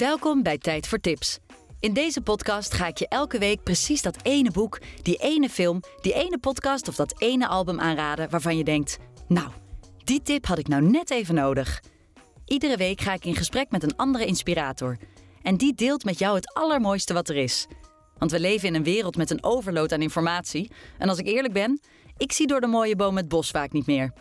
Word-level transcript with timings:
Welkom 0.00 0.42
bij 0.42 0.58
Tijd 0.58 0.88
voor 0.88 0.98
Tips. 0.98 1.38
In 1.80 1.92
deze 1.92 2.20
podcast 2.20 2.74
ga 2.74 2.86
ik 2.86 2.98
je 2.98 3.08
elke 3.08 3.38
week 3.38 3.62
precies 3.62 4.02
dat 4.02 4.16
ene 4.22 4.50
boek, 4.50 4.78
die 5.02 5.16
ene 5.16 5.48
film, 5.48 5.80
die 6.00 6.14
ene 6.14 6.38
podcast 6.38 6.88
of 6.88 6.94
dat 6.94 7.20
ene 7.20 7.48
album 7.48 7.80
aanraden 7.80 8.30
waarvan 8.30 8.56
je 8.56 8.64
denkt: 8.64 8.98
Nou, 9.28 9.48
die 10.04 10.22
tip 10.22 10.46
had 10.46 10.58
ik 10.58 10.68
nou 10.68 10.82
net 10.82 11.10
even 11.10 11.34
nodig. 11.34 11.82
Iedere 12.44 12.76
week 12.76 13.00
ga 13.00 13.12
ik 13.12 13.24
in 13.24 13.34
gesprek 13.34 13.70
met 13.70 13.82
een 13.82 13.96
andere 13.96 14.26
inspirator. 14.26 14.96
En 15.42 15.56
die 15.56 15.74
deelt 15.74 16.04
met 16.04 16.18
jou 16.18 16.34
het 16.34 16.54
allermooiste 16.54 17.12
wat 17.12 17.28
er 17.28 17.36
is. 17.36 17.66
Want 18.18 18.30
we 18.30 18.40
leven 18.40 18.68
in 18.68 18.74
een 18.74 18.84
wereld 18.84 19.16
met 19.16 19.30
een 19.30 19.44
overload 19.44 19.92
aan 19.92 20.02
informatie. 20.02 20.70
En 20.98 21.08
als 21.08 21.18
ik 21.18 21.26
eerlijk 21.26 21.54
ben, 21.54 21.80
ik 22.16 22.32
zie 22.32 22.46
door 22.46 22.60
de 22.60 22.66
mooie 22.66 22.96
boom 22.96 23.16
het 23.16 23.28
bos 23.28 23.50
vaak 23.50 23.72
niet 23.72 23.86
meer. 23.86 24.12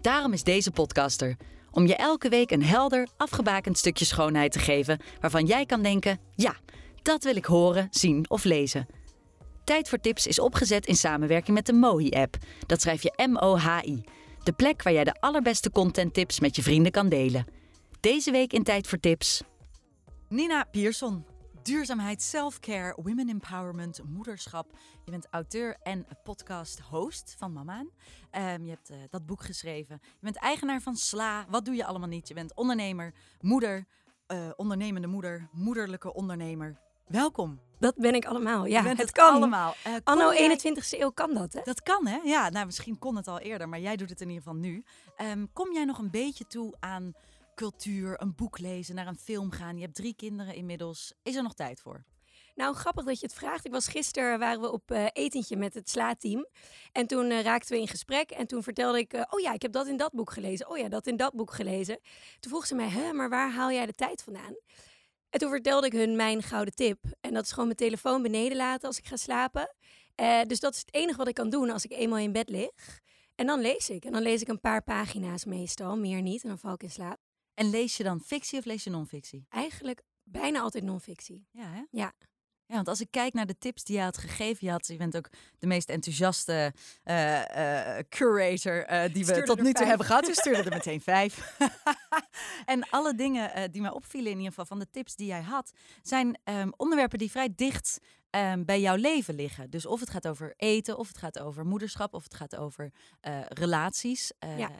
Daarom 0.00 0.32
is 0.32 0.42
deze 0.42 0.70
podcaster. 0.70 1.36
Om 1.74 1.86
je 1.86 1.96
elke 1.96 2.28
week 2.28 2.50
een 2.50 2.64
helder, 2.64 3.08
afgebakend 3.16 3.78
stukje 3.78 4.04
schoonheid 4.04 4.52
te 4.52 4.58
geven 4.58 4.98
waarvan 5.20 5.46
jij 5.46 5.66
kan 5.66 5.82
denken: 5.82 6.18
ja, 6.34 6.56
dat 7.02 7.24
wil 7.24 7.36
ik 7.36 7.44
horen, 7.44 7.88
zien 7.90 8.30
of 8.30 8.44
lezen. 8.44 8.86
Tijd 9.64 9.88
voor 9.88 9.98
Tips 9.98 10.26
is 10.26 10.38
opgezet 10.38 10.86
in 10.86 10.96
samenwerking 10.96 11.56
met 11.56 11.66
de 11.66 11.72
Mohi-app. 11.72 12.36
Dat 12.66 12.80
schrijf 12.80 13.02
je 13.02 13.26
M-O-H-I. 13.26 14.04
De 14.42 14.52
plek 14.52 14.82
waar 14.82 14.92
jij 14.92 15.04
de 15.04 15.20
allerbeste 15.20 15.70
contenttips 15.70 16.40
met 16.40 16.56
je 16.56 16.62
vrienden 16.62 16.92
kan 16.92 17.08
delen. 17.08 17.46
Deze 18.00 18.30
week 18.30 18.52
in 18.52 18.62
Tijd 18.62 18.86
voor 18.86 19.00
Tips. 19.00 19.42
Nina 20.28 20.64
Pierson. 20.70 21.33
Duurzaamheid, 21.64 22.22
self-care, 22.22 22.96
women 23.02 23.28
empowerment, 23.28 24.00
moederschap. 24.08 24.66
Je 25.04 25.10
bent 25.10 25.26
auteur 25.30 25.76
en 25.82 26.06
podcast-host 26.22 27.34
van 27.38 27.52
Mamaan. 27.52 27.88
Um, 28.32 28.64
je 28.64 28.70
hebt 28.70 28.90
uh, 28.90 28.96
dat 29.10 29.26
boek 29.26 29.42
geschreven. 29.42 29.98
Je 30.02 30.18
bent 30.20 30.36
eigenaar 30.36 30.80
van 30.80 30.96
Sla. 30.96 31.46
Wat 31.48 31.64
doe 31.64 31.74
je 31.74 31.84
allemaal 31.84 32.08
niet? 32.08 32.28
Je 32.28 32.34
bent 32.34 32.54
ondernemer, 32.54 33.14
moeder, 33.40 33.86
uh, 34.32 34.50
ondernemende 34.56 35.08
moeder, 35.08 35.48
moederlijke 35.52 36.14
ondernemer. 36.14 36.78
Welkom. 37.06 37.60
Dat 37.78 37.94
ben 37.94 38.14
ik 38.14 38.24
allemaal. 38.24 38.66
Ja, 38.66 38.82
het, 38.82 38.98
het, 38.98 39.12
kan. 39.12 39.34
Allemaal. 39.34 39.74
Uh, 39.86 39.94
Anno 40.04 40.32
jij... 40.32 40.58
21ste 40.58 40.98
eeuw 40.98 41.10
kan 41.10 41.34
dat, 41.34 41.52
hè? 41.52 41.60
Dat 41.64 41.82
kan, 41.82 42.06
hè? 42.06 42.18
Ja, 42.24 42.48
nou, 42.50 42.66
misschien 42.66 42.98
kon 42.98 43.16
het 43.16 43.28
al 43.28 43.38
eerder, 43.38 43.68
maar 43.68 43.80
jij 43.80 43.96
doet 43.96 44.10
het 44.10 44.20
in 44.20 44.28
ieder 44.28 44.42
geval 44.42 44.58
nu. 44.58 44.84
Um, 45.16 45.52
kom 45.52 45.72
jij 45.72 45.84
nog 45.84 45.98
een 45.98 46.10
beetje 46.10 46.46
toe 46.46 46.74
aan 46.80 47.14
cultuur, 47.54 48.20
een 48.20 48.34
boek 48.34 48.58
lezen, 48.58 48.94
naar 48.94 49.06
een 49.06 49.18
film 49.18 49.50
gaan? 49.50 49.76
Je 49.76 49.82
hebt 49.82 49.94
drie 49.94 50.14
kinderen 50.14 50.54
inmiddels. 50.54 51.14
Is 51.22 51.36
er 51.36 51.42
nog 51.42 51.54
tijd 51.54 51.80
voor? 51.80 52.04
Nou, 52.54 52.74
grappig 52.74 53.04
dat 53.04 53.20
je 53.20 53.26
het 53.26 53.34
vraagt. 53.34 53.64
Ik 53.64 53.72
was 53.72 53.88
gisteren, 53.88 54.38
waren 54.38 54.60
we 54.60 54.72
op 54.72 54.90
uh, 54.90 55.06
etentje 55.12 55.56
met 55.56 55.74
het 55.74 55.90
Sla-team. 55.90 56.46
En 56.92 57.06
toen 57.06 57.30
uh, 57.30 57.42
raakten 57.42 57.74
we 57.74 57.80
in 57.80 57.88
gesprek. 57.88 58.30
En 58.30 58.46
toen 58.46 58.62
vertelde 58.62 58.98
ik, 58.98 59.14
uh, 59.14 59.22
oh 59.30 59.40
ja, 59.40 59.52
ik 59.52 59.62
heb 59.62 59.72
dat 59.72 59.86
in 59.86 59.96
dat 59.96 60.12
boek 60.12 60.32
gelezen. 60.32 60.70
Oh 60.70 60.78
ja, 60.78 60.88
dat 60.88 61.06
in 61.06 61.16
dat 61.16 61.34
boek 61.34 61.52
gelezen. 61.52 61.98
Toen 62.40 62.50
vroeg 62.50 62.66
ze 62.66 62.74
mij, 62.74 62.88
hè, 62.88 63.12
maar 63.12 63.28
waar 63.28 63.52
haal 63.52 63.70
jij 63.70 63.86
de 63.86 63.92
tijd 63.92 64.22
vandaan? 64.22 64.56
En 65.30 65.38
toen 65.40 65.50
vertelde 65.50 65.86
ik 65.86 65.92
hun 65.92 66.16
mijn 66.16 66.42
gouden 66.42 66.74
tip. 66.74 66.98
En 67.20 67.34
dat 67.34 67.44
is 67.44 67.50
gewoon 67.50 67.66
mijn 67.66 67.78
telefoon 67.78 68.22
beneden 68.22 68.56
laten 68.56 68.88
als 68.88 68.98
ik 68.98 69.06
ga 69.06 69.16
slapen. 69.16 69.74
dus 70.46 70.60
dat 70.60 70.74
is 70.74 70.80
het 70.80 70.94
enige 70.94 71.18
wat 71.18 71.28
ik 71.28 71.34
kan 71.34 71.50
doen 71.50 71.70
als 71.70 71.84
ik 71.84 71.92
eenmaal 71.92 72.18
in 72.18 72.32
bed 72.32 72.48
lig. 72.48 73.00
En 73.34 73.46
dan 73.46 73.60
lees 73.60 73.90
ik. 73.90 74.04
En 74.04 74.12
dan 74.12 74.22
lees 74.22 74.40
ik 74.40 74.48
een 74.48 74.60
paar 74.60 74.82
pagina's 74.82 75.44
meestal, 75.44 75.96
meer 75.96 76.22
niet. 76.22 76.42
En 76.42 76.48
dan 76.48 76.58
val 76.58 76.74
ik 76.74 76.82
in 76.82 76.90
slaap. 76.90 77.18
En 77.54 77.70
lees 77.70 77.96
je 77.96 78.02
dan 78.02 78.20
fictie 78.20 78.58
of 78.58 78.64
lees 78.64 78.84
je 78.84 78.90
non-fictie? 78.90 79.46
Eigenlijk 79.48 80.02
bijna 80.22 80.60
altijd 80.60 80.84
non-fictie. 80.84 81.46
Ja, 81.50 81.70
hè? 81.70 81.82
Ja. 81.90 82.14
Ja, 82.66 82.74
want 82.74 82.88
als 82.88 83.00
ik 83.00 83.10
kijk 83.10 83.32
naar 83.32 83.46
de 83.46 83.58
tips 83.58 83.84
die 83.84 83.96
je 83.96 84.02
had 84.02 84.18
gegeven, 84.18 84.66
je, 84.66 84.72
had, 84.72 84.86
je 84.86 84.96
bent 84.96 85.16
ook 85.16 85.28
de 85.58 85.66
meest 85.66 85.88
enthousiaste 85.88 86.72
uh, 87.04 87.38
uh, 87.38 87.98
curator 88.08 88.90
uh, 88.90 89.02
die 89.12 89.26
we 89.26 89.42
tot 89.42 89.62
nu 89.62 89.72
toe 89.72 89.86
hebben 89.86 90.06
gehad. 90.06 90.26
Je 90.26 90.34
stuurde 90.34 90.62
er 90.62 90.76
meteen 90.84 91.00
vijf. 91.00 91.56
en 92.64 92.88
alle 92.90 93.14
dingen 93.14 93.72
die 93.72 93.80
mij 93.80 93.90
opvielen 93.90 94.30
in 94.30 94.36
ieder 94.36 94.48
geval 94.48 94.66
van 94.66 94.78
de 94.78 94.90
tips 94.90 95.16
die 95.16 95.26
jij 95.26 95.42
had, 95.42 95.72
zijn 96.02 96.38
um, 96.44 96.72
onderwerpen 96.76 97.18
die 97.18 97.30
vrij 97.30 97.52
dicht 97.56 97.98
um, 98.34 98.64
bij 98.64 98.80
jouw 98.80 98.96
leven 98.96 99.34
liggen. 99.34 99.70
Dus 99.70 99.86
of 99.86 100.00
het 100.00 100.10
gaat 100.10 100.28
over 100.28 100.54
eten, 100.56 100.98
of 100.98 101.08
het 101.08 101.18
gaat 101.18 101.38
over 101.38 101.66
moederschap, 101.66 102.14
of 102.14 102.22
het 102.22 102.34
gaat 102.34 102.56
over 102.56 102.92
relaties, 103.48 104.32
ja. 104.56 104.70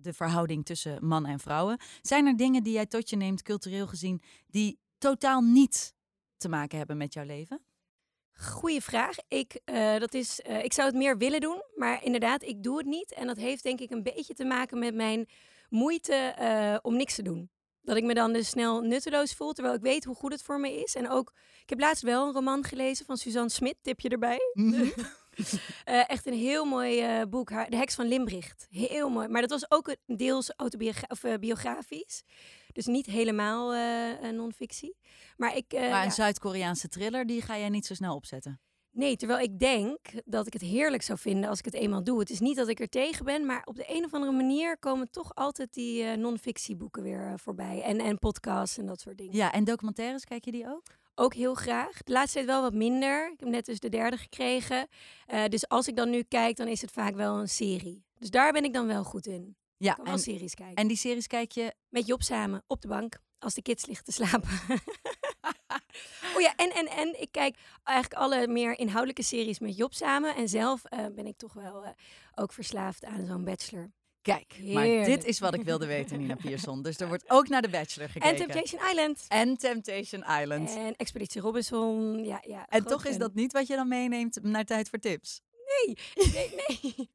de 0.00 0.12
verhouding 0.12 0.64
tussen 0.64 1.06
man 1.06 1.26
en 1.26 1.38
vrouwen. 1.38 1.78
Zijn 2.02 2.26
er 2.26 2.36
dingen 2.36 2.62
die 2.62 2.72
jij 2.72 2.86
tot 2.86 3.10
je 3.10 3.16
neemt, 3.16 3.42
cultureel 3.42 3.86
gezien, 3.86 4.22
die 4.46 4.78
totaal 4.98 5.40
niet 5.40 5.94
te 6.36 6.48
maken 6.48 6.78
hebben 6.78 6.96
met 6.96 7.12
jouw 7.12 7.24
leven? 7.24 7.62
Goeie 8.40 8.80
vraag. 8.80 9.16
Ik, 9.28 9.60
uh, 9.64 9.98
dat 9.98 10.14
is, 10.14 10.40
uh, 10.48 10.64
ik 10.64 10.72
zou 10.72 10.88
het 10.88 10.96
meer 10.96 11.18
willen 11.18 11.40
doen, 11.40 11.62
maar 11.74 12.04
inderdaad, 12.04 12.42
ik 12.42 12.62
doe 12.62 12.76
het 12.76 12.86
niet. 12.86 13.12
En 13.12 13.26
dat 13.26 13.36
heeft 13.36 13.62
denk 13.62 13.80
ik 13.80 13.90
een 13.90 14.02
beetje 14.02 14.34
te 14.34 14.44
maken 14.44 14.78
met 14.78 14.94
mijn 14.94 15.28
moeite 15.68 16.34
uh, 16.40 16.76
om 16.82 16.96
niks 16.96 17.14
te 17.14 17.22
doen. 17.22 17.50
Dat 17.88 17.96
ik 17.96 18.04
me 18.04 18.14
dan 18.14 18.32
dus 18.32 18.48
snel 18.48 18.80
nutteloos 18.80 19.34
voel, 19.34 19.52
terwijl 19.52 19.74
ik 19.74 19.80
weet 19.80 20.04
hoe 20.04 20.14
goed 20.14 20.32
het 20.32 20.42
voor 20.42 20.60
me 20.60 20.82
is. 20.82 20.94
En 20.94 21.10
ook, 21.10 21.32
ik 21.62 21.68
heb 21.68 21.80
laatst 21.80 22.02
wel 22.02 22.26
een 22.26 22.32
roman 22.32 22.64
gelezen 22.64 23.06
van 23.06 23.16
Suzanne 23.16 23.50
Smit, 23.50 23.76
tipje 23.82 24.08
erbij. 24.08 24.38
Mm 24.52 24.72
-hmm. 24.72 24.92
uh, 25.36 26.10
echt 26.10 26.26
een 26.26 26.34
heel 26.34 26.64
mooi 26.64 27.20
uh, 27.20 27.26
boek, 27.28 27.48
De 27.48 27.76
Heks 27.76 27.94
van 27.94 28.06
Limbricht. 28.06 28.66
Heel 28.70 29.08
mooi. 29.08 29.28
Maar 29.28 29.40
dat 29.40 29.50
was 29.50 29.70
ook 29.70 29.96
deels 30.06 30.52
autobiografisch. 30.56 32.22
Dus 32.72 32.86
niet 32.86 33.06
helemaal 33.06 33.72
non-fictie. 34.32 34.96
Maar, 35.36 35.56
ik, 35.56 35.72
maar 35.72 35.82
een 35.82 35.88
ja. 35.88 36.10
Zuid-Koreaanse 36.10 36.88
thriller, 36.88 37.26
die 37.26 37.42
ga 37.42 37.58
jij 37.58 37.68
niet 37.68 37.86
zo 37.86 37.94
snel 37.94 38.14
opzetten? 38.14 38.60
Nee, 38.98 39.16
terwijl 39.16 39.40
ik 39.40 39.58
denk 39.58 39.98
dat 40.24 40.46
ik 40.46 40.52
het 40.52 40.62
heerlijk 40.62 41.02
zou 41.02 41.18
vinden 41.18 41.50
als 41.50 41.58
ik 41.58 41.64
het 41.64 41.74
eenmaal 41.74 42.04
doe. 42.04 42.18
Het 42.18 42.30
is 42.30 42.40
niet 42.40 42.56
dat 42.56 42.68
ik 42.68 42.80
er 42.80 42.88
tegen 42.88 43.24
ben, 43.24 43.46
maar 43.46 43.62
op 43.64 43.76
de 43.76 43.84
een 43.86 44.04
of 44.04 44.14
andere 44.14 44.32
manier 44.32 44.78
komen 44.78 45.10
toch 45.10 45.34
altijd 45.34 45.74
die 45.74 46.02
uh, 46.02 46.12
non-fictieboeken 46.12 47.02
weer 47.02 47.26
uh, 47.26 47.32
voorbij. 47.36 47.82
En, 47.82 47.98
en 47.98 48.18
podcasts 48.18 48.78
en 48.78 48.86
dat 48.86 49.00
soort 49.00 49.18
dingen. 49.18 49.36
Ja, 49.36 49.52
en 49.52 49.64
documentaires, 49.64 50.24
kijk 50.24 50.44
je 50.44 50.52
die 50.52 50.66
ook? 50.66 50.82
Ook 51.14 51.34
heel 51.34 51.54
graag. 51.54 52.02
De 52.02 52.12
laatste 52.12 52.34
tijd 52.34 52.46
wel 52.46 52.62
wat 52.62 52.74
minder. 52.74 53.32
Ik 53.32 53.40
heb 53.40 53.48
net 53.48 53.66
dus 53.66 53.80
de 53.80 53.88
derde 53.88 54.16
gekregen. 54.16 54.88
Uh, 55.32 55.44
dus 55.44 55.68
als 55.68 55.88
ik 55.88 55.96
dan 55.96 56.10
nu 56.10 56.22
kijk, 56.22 56.56
dan 56.56 56.68
is 56.68 56.80
het 56.80 56.90
vaak 56.90 57.14
wel 57.14 57.38
een 57.38 57.48
serie. 57.48 58.04
Dus 58.18 58.30
daar 58.30 58.52
ben 58.52 58.64
ik 58.64 58.72
dan 58.72 58.86
wel 58.86 59.04
goed 59.04 59.26
in. 59.26 59.56
Ja, 59.76 59.90
ik 59.90 59.96
kan 59.96 60.04
wel 60.04 60.14
en, 60.14 60.20
series 60.20 60.54
kijken. 60.54 60.74
En 60.74 60.86
die 60.86 60.96
series 60.96 61.26
kijk 61.26 61.52
je? 61.52 61.74
Met 61.88 62.06
Job 62.06 62.22
samen, 62.22 62.64
op 62.66 62.80
de 62.80 62.88
bank, 62.88 63.18
als 63.38 63.54
de 63.54 63.62
kids 63.62 63.86
liggen 63.86 64.04
te 64.04 64.12
slapen. 64.12 64.50
oh 66.34 66.40
ja, 66.40 66.52
en, 66.56 66.70
en, 66.70 66.86
en 66.86 67.20
ik 67.20 67.28
kijk 67.30 67.56
eigenlijk 67.84 68.20
alle 68.20 68.46
meer 68.46 68.78
inhoudelijke 68.78 69.22
series 69.22 69.58
met 69.58 69.76
Job 69.76 69.94
samen. 69.94 70.34
En 70.34 70.48
zelf 70.48 70.82
uh, 70.90 71.06
ben 71.14 71.26
ik 71.26 71.36
toch 71.36 71.52
wel 71.52 71.84
uh, 71.84 71.90
ook 72.34 72.52
verslaafd 72.52 73.04
aan 73.04 73.26
zo'n 73.26 73.44
bachelor. 73.44 73.90
Kijk, 74.22 74.52
Heerlijk. 74.52 74.96
maar 74.96 75.04
dit 75.04 75.24
is 75.24 75.38
wat 75.38 75.54
ik 75.54 75.62
wilde 75.62 75.86
weten, 75.86 76.18
Nina 76.18 76.34
Pierson. 76.44 76.82
Dus 76.82 77.00
er 77.00 77.08
wordt 77.08 77.24
ook 77.30 77.48
naar 77.48 77.62
de 77.62 77.68
Bachelor 77.68 78.08
gekeken. 78.08 78.30
En 78.30 78.36
Temptation 78.36 78.80
Island. 78.90 79.24
En 79.28 79.56
Temptation 79.56 80.24
Island. 80.40 80.76
En 80.76 80.96
Expeditie 80.96 81.40
Robinson. 81.40 82.24
Ja, 82.24 82.42
ja, 82.46 82.66
en 82.68 82.84
toch 82.84 83.02
fan. 83.02 83.10
is 83.10 83.18
dat 83.18 83.34
niet 83.34 83.52
wat 83.52 83.66
je 83.66 83.76
dan 83.76 83.88
meeneemt 83.88 84.38
naar 84.42 84.64
Tijd 84.64 84.88
voor 84.88 84.98
Tips? 84.98 85.40
Nee, 85.84 85.96
nee, 86.32 86.54
nee. 86.68 87.08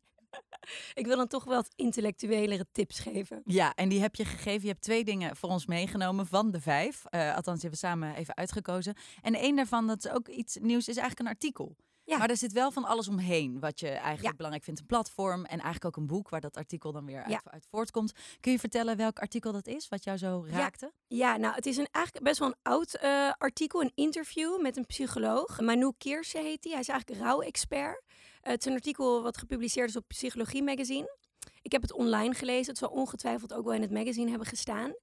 ik 0.94 1.06
wil 1.06 1.16
dan 1.16 1.28
toch 1.28 1.44
wel 1.44 1.56
wat 1.56 1.72
intellectuelere 1.76 2.66
tips 2.72 3.00
geven. 3.00 3.42
Ja, 3.46 3.74
en 3.76 3.90
die 3.90 4.02
heb 4.02 4.16
je 4.16 4.26
gegeven. 4.26 4.62
Je 4.62 4.68
hebt 4.68 4.82
twee 4.82 5.04
dingen 5.04 5.36
voor 5.36 5.50
ons 5.50 5.66
meegenomen 5.66 6.28
van 6.28 6.52
de 6.52 6.62
vijf. 6.62 7.04
Uh, 7.10 7.36
althans, 7.36 7.62
die 7.62 7.70
hebben 7.70 7.80
we 7.80 7.88
samen 7.88 8.16
even 8.16 8.36
uitgekozen. 8.36 8.96
En 9.22 9.36
één 9.36 9.56
daarvan, 9.56 9.88
dat 9.88 10.06
is 10.06 10.12
ook 10.12 10.28
iets 10.28 10.58
nieuws, 10.62 10.88
is 10.88 10.98
eigenlijk 10.98 11.20
een 11.20 11.36
artikel. 11.36 11.76
Ja. 12.06 12.18
Maar 12.18 12.30
er 12.30 12.38
zit 12.38 12.52
wel 12.52 12.72
van 12.72 12.86
alles 12.86 13.08
omheen 13.08 13.60
wat 13.60 13.80
je 13.80 13.88
eigenlijk 13.88 14.22
ja. 14.22 14.34
belangrijk 14.34 14.64
vindt. 14.64 14.80
Een 14.80 14.86
platform 14.86 15.46
en 15.46 15.60
eigenlijk 15.60 15.86
ook 15.86 15.96
een 15.96 16.08
boek 16.08 16.30
waar 16.30 16.42
dat 16.42 16.58
artikel 16.58 16.92
dan 16.92 17.06
weer 17.06 17.24
uit, 17.24 17.30
ja. 17.30 17.42
uit, 17.44 17.68
voortkomt. 17.70 18.14
Kun 18.40 18.52
je 18.52 18.60
vertellen 18.60 18.98
welk 18.98 19.20
artikel 19.20 19.52
dat 19.52 19.68
is, 19.68 19.90
wat 19.90 20.04
jou 20.04 20.18
zo 20.18 20.46
raakte? 20.48 20.92
Ja, 21.08 21.38
nou 21.38 21.56
het 21.56 21.66
is 21.66 21.78
een, 21.78 21.88
eigenlijk 21.92 22.26
best 22.26 22.40
wel 22.40 22.48
een 22.48 22.56
oud 22.62 23.00
uh, 23.04 23.32
artikel, 23.38 23.82
een 23.82 23.92
interview 23.96 24.62
met 24.62 24.78
een 24.78 24.86
psycholoog. 24.86 25.60
Manu 25.60 25.92
Kierse 25.98 26.38
heet 26.38 26.64
hij. 26.64 26.72
Hij 26.72 26.82
is 26.82 26.88
eigenlijk 26.88 27.22
rouwexpert. 27.22 28.02
Uh, 28.44 28.52
het 28.52 28.60
is 28.60 28.66
een 28.66 28.78
artikel 28.78 29.22
wat 29.22 29.38
gepubliceerd 29.38 29.90
is 29.90 29.96
op 29.96 30.08
Psychologie 30.08 30.64
Magazine. 30.64 31.18
Ik 31.62 31.72
heb 31.72 31.82
het 31.82 31.94
online 31.94 32.34
gelezen. 32.34 32.68
Het 32.68 32.78
zal 32.78 32.90
ongetwijfeld 32.90 33.54
ook 33.54 33.64
wel 33.64 33.74
in 33.74 33.82
het 33.82 33.92
magazine 33.92 34.30
hebben 34.30 34.48
gestaan. 34.48 34.94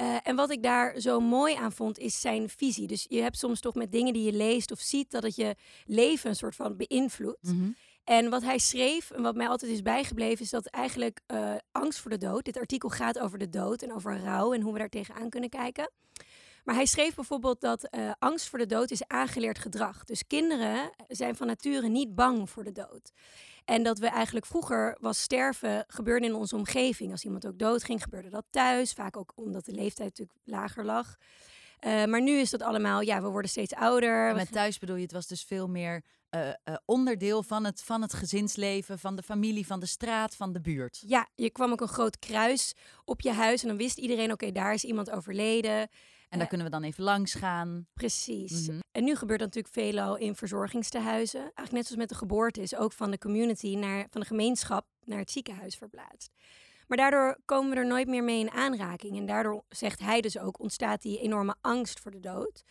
Uh, 0.00 0.16
en 0.22 0.36
wat 0.36 0.50
ik 0.50 0.62
daar 0.62 1.00
zo 1.00 1.20
mooi 1.20 1.54
aan 1.54 1.72
vond, 1.72 1.98
is 1.98 2.20
zijn 2.20 2.48
visie. 2.48 2.86
Dus 2.86 3.06
je 3.08 3.20
hebt 3.20 3.38
soms 3.38 3.60
toch 3.60 3.74
met 3.74 3.92
dingen 3.92 4.12
die 4.12 4.22
je 4.22 4.32
leest 4.32 4.70
of 4.70 4.80
ziet, 4.80 5.10
dat 5.10 5.22
het 5.22 5.36
je 5.36 5.56
leven 5.84 6.30
een 6.30 6.36
soort 6.36 6.56
van 6.56 6.76
beïnvloedt. 6.76 7.42
Mhm. 7.42 7.54
Mm 7.54 7.60
-hmm. 7.60 7.76
En 8.04 8.30
wat 8.30 8.42
hij 8.42 8.58
schreef, 8.58 9.10
en 9.10 9.22
wat 9.22 9.34
mij 9.34 9.48
altijd 9.48 9.72
is 9.72 9.82
bijgebleven, 9.82 10.44
is 10.44 10.50
dat 10.50 10.66
eigenlijk 10.66 11.20
uh, 11.26 11.54
angst 11.72 11.98
voor 11.98 12.10
de 12.10 12.18
dood. 12.18 12.44
Dit 12.44 12.58
artikel 12.58 12.88
gaat 12.88 13.18
over 13.18 13.38
de 13.38 13.48
dood 13.48 13.82
en 13.82 13.94
over 13.94 14.20
rouw 14.20 14.52
en 14.52 14.60
hoe 14.60 14.72
we 14.72 14.78
daar 14.78 14.88
tegenaan 14.88 15.28
kunnen 15.28 15.50
kijken. 15.50 15.90
Maar 16.64 16.74
hij 16.74 16.86
schreef 16.86 17.14
bijvoorbeeld 17.14 17.60
dat 17.60 17.88
uh, 17.90 18.10
angst 18.18 18.48
voor 18.48 18.58
de 18.58 18.66
dood 18.66 18.90
is 18.90 19.06
aangeleerd 19.06 19.58
gedrag. 19.58 20.04
Dus 20.04 20.26
kinderen 20.26 20.90
zijn 21.08 21.36
van 21.36 21.46
nature 21.46 21.88
niet 21.88 22.14
bang 22.14 22.50
voor 22.50 22.64
de 22.64 22.72
dood. 22.72 23.12
En 23.64 23.82
dat 23.82 23.98
we 23.98 24.06
eigenlijk 24.06 24.46
vroeger 24.46 24.96
was 25.00 25.20
sterven 25.20 25.84
gebeurde 25.86 26.26
in 26.26 26.34
onze 26.34 26.56
omgeving. 26.56 27.10
Als 27.10 27.24
iemand 27.24 27.46
ook 27.46 27.58
doodging, 27.58 28.02
gebeurde 28.02 28.28
dat 28.28 28.44
thuis. 28.50 28.92
Vaak 28.92 29.16
ook 29.16 29.32
omdat 29.34 29.64
de 29.64 29.72
leeftijd 29.72 30.08
natuurlijk 30.08 30.38
lager 30.44 30.84
lag. 30.84 31.16
Uh, 31.86 32.04
maar 32.04 32.22
nu 32.22 32.38
is 32.38 32.50
dat 32.50 32.62
allemaal, 32.62 33.00
ja, 33.00 33.22
we 33.22 33.28
worden 33.28 33.50
steeds 33.50 33.74
ouder. 33.74 34.34
Met 34.34 34.52
thuis 34.52 34.78
bedoel 34.78 34.96
je, 34.96 35.02
het 35.02 35.12
was 35.12 35.26
dus 35.26 35.42
veel 35.42 35.68
meer 35.68 36.02
uh, 36.30 36.46
uh, 36.48 36.74
onderdeel 36.84 37.42
van 37.42 37.64
het, 37.64 37.82
van 37.82 38.02
het 38.02 38.12
gezinsleven, 38.12 38.98
van 38.98 39.16
de 39.16 39.22
familie, 39.22 39.66
van 39.66 39.80
de 39.80 39.86
straat, 39.86 40.36
van 40.36 40.52
de 40.52 40.60
buurt. 40.60 41.02
Ja, 41.06 41.28
je 41.34 41.50
kwam 41.50 41.72
ook 41.72 41.80
een 41.80 41.88
groot 41.88 42.18
kruis 42.18 42.74
op 43.04 43.20
je 43.20 43.32
huis 43.32 43.62
en 43.62 43.68
dan 43.68 43.76
wist 43.76 43.98
iedereen, 43.98 44.32
oké, 44.32 44.32
okay, 44.32 44.52
daar 44.52 44.74
is 44.74 44.84
iemand 44.84 45.10
overleden. 45.10 45.88
En 46.30 46.38
daar 46.38 46.48
kunnen 46.48 46.66
we 46.66 46.72
dan 46.72 46.82
even 46.82 47.04
langs 47.04 47.34
gaan. 47.34 47.86
Precies. 47.94 48.68
Mhm. 48.68 48.78
En 48.92 49.04
nu 49.04 49.16
gebeurt 49.16 49.38
dat 49.38 49.54
natuurlijk 49.54 49.74
veelal 49.74 50.16
in 50.16 50.34
verzorgingstehuizen. 50.34 51.40
Eigenlijk 51.40 51.72
net 51.72 51.84
zoals 51.84 52.00
met 52.00 52.08
de 52.08 52.14
geboorte 52.14 52.60
is 52.60 52.76
ook 52.76 52.92
van 52.92 53.10
de 53.10 53.18
community 53.18 53.74
naar, 53.74 54.06
van 54.10 54.20
de 54.20 54.26
gemeenschap 54.26 54.86
naar 55.04 55.18
het 55.18 55.30
ziekenhuis 55.30 55.76
verplaatst. 55.76 56.32
Maar 56.86 56.98
daardoor 56.98 57.38
komen 57.44 57.70
we 57.70 57.76
er 57.76 57.86
nooit 57.86 58.08
meer 58.08 58.24
mee 58.24 58.40
in 58.40 58.50
aanraking. 58.50 59.16
En 59.16 59.26
daardoor, 59.26 59.64
zegt 59.68 60.00
hij 60.00 60.20
dus 60.20 60.38
ook, 60.38 60.60
ontstaat 60.60 61.02
die 61.02 61.20
enorme 61.20 61.54
angst 61.60 62.00
voor 62.00 62.10
de 62.10 62.20
dood. 62.20 62.62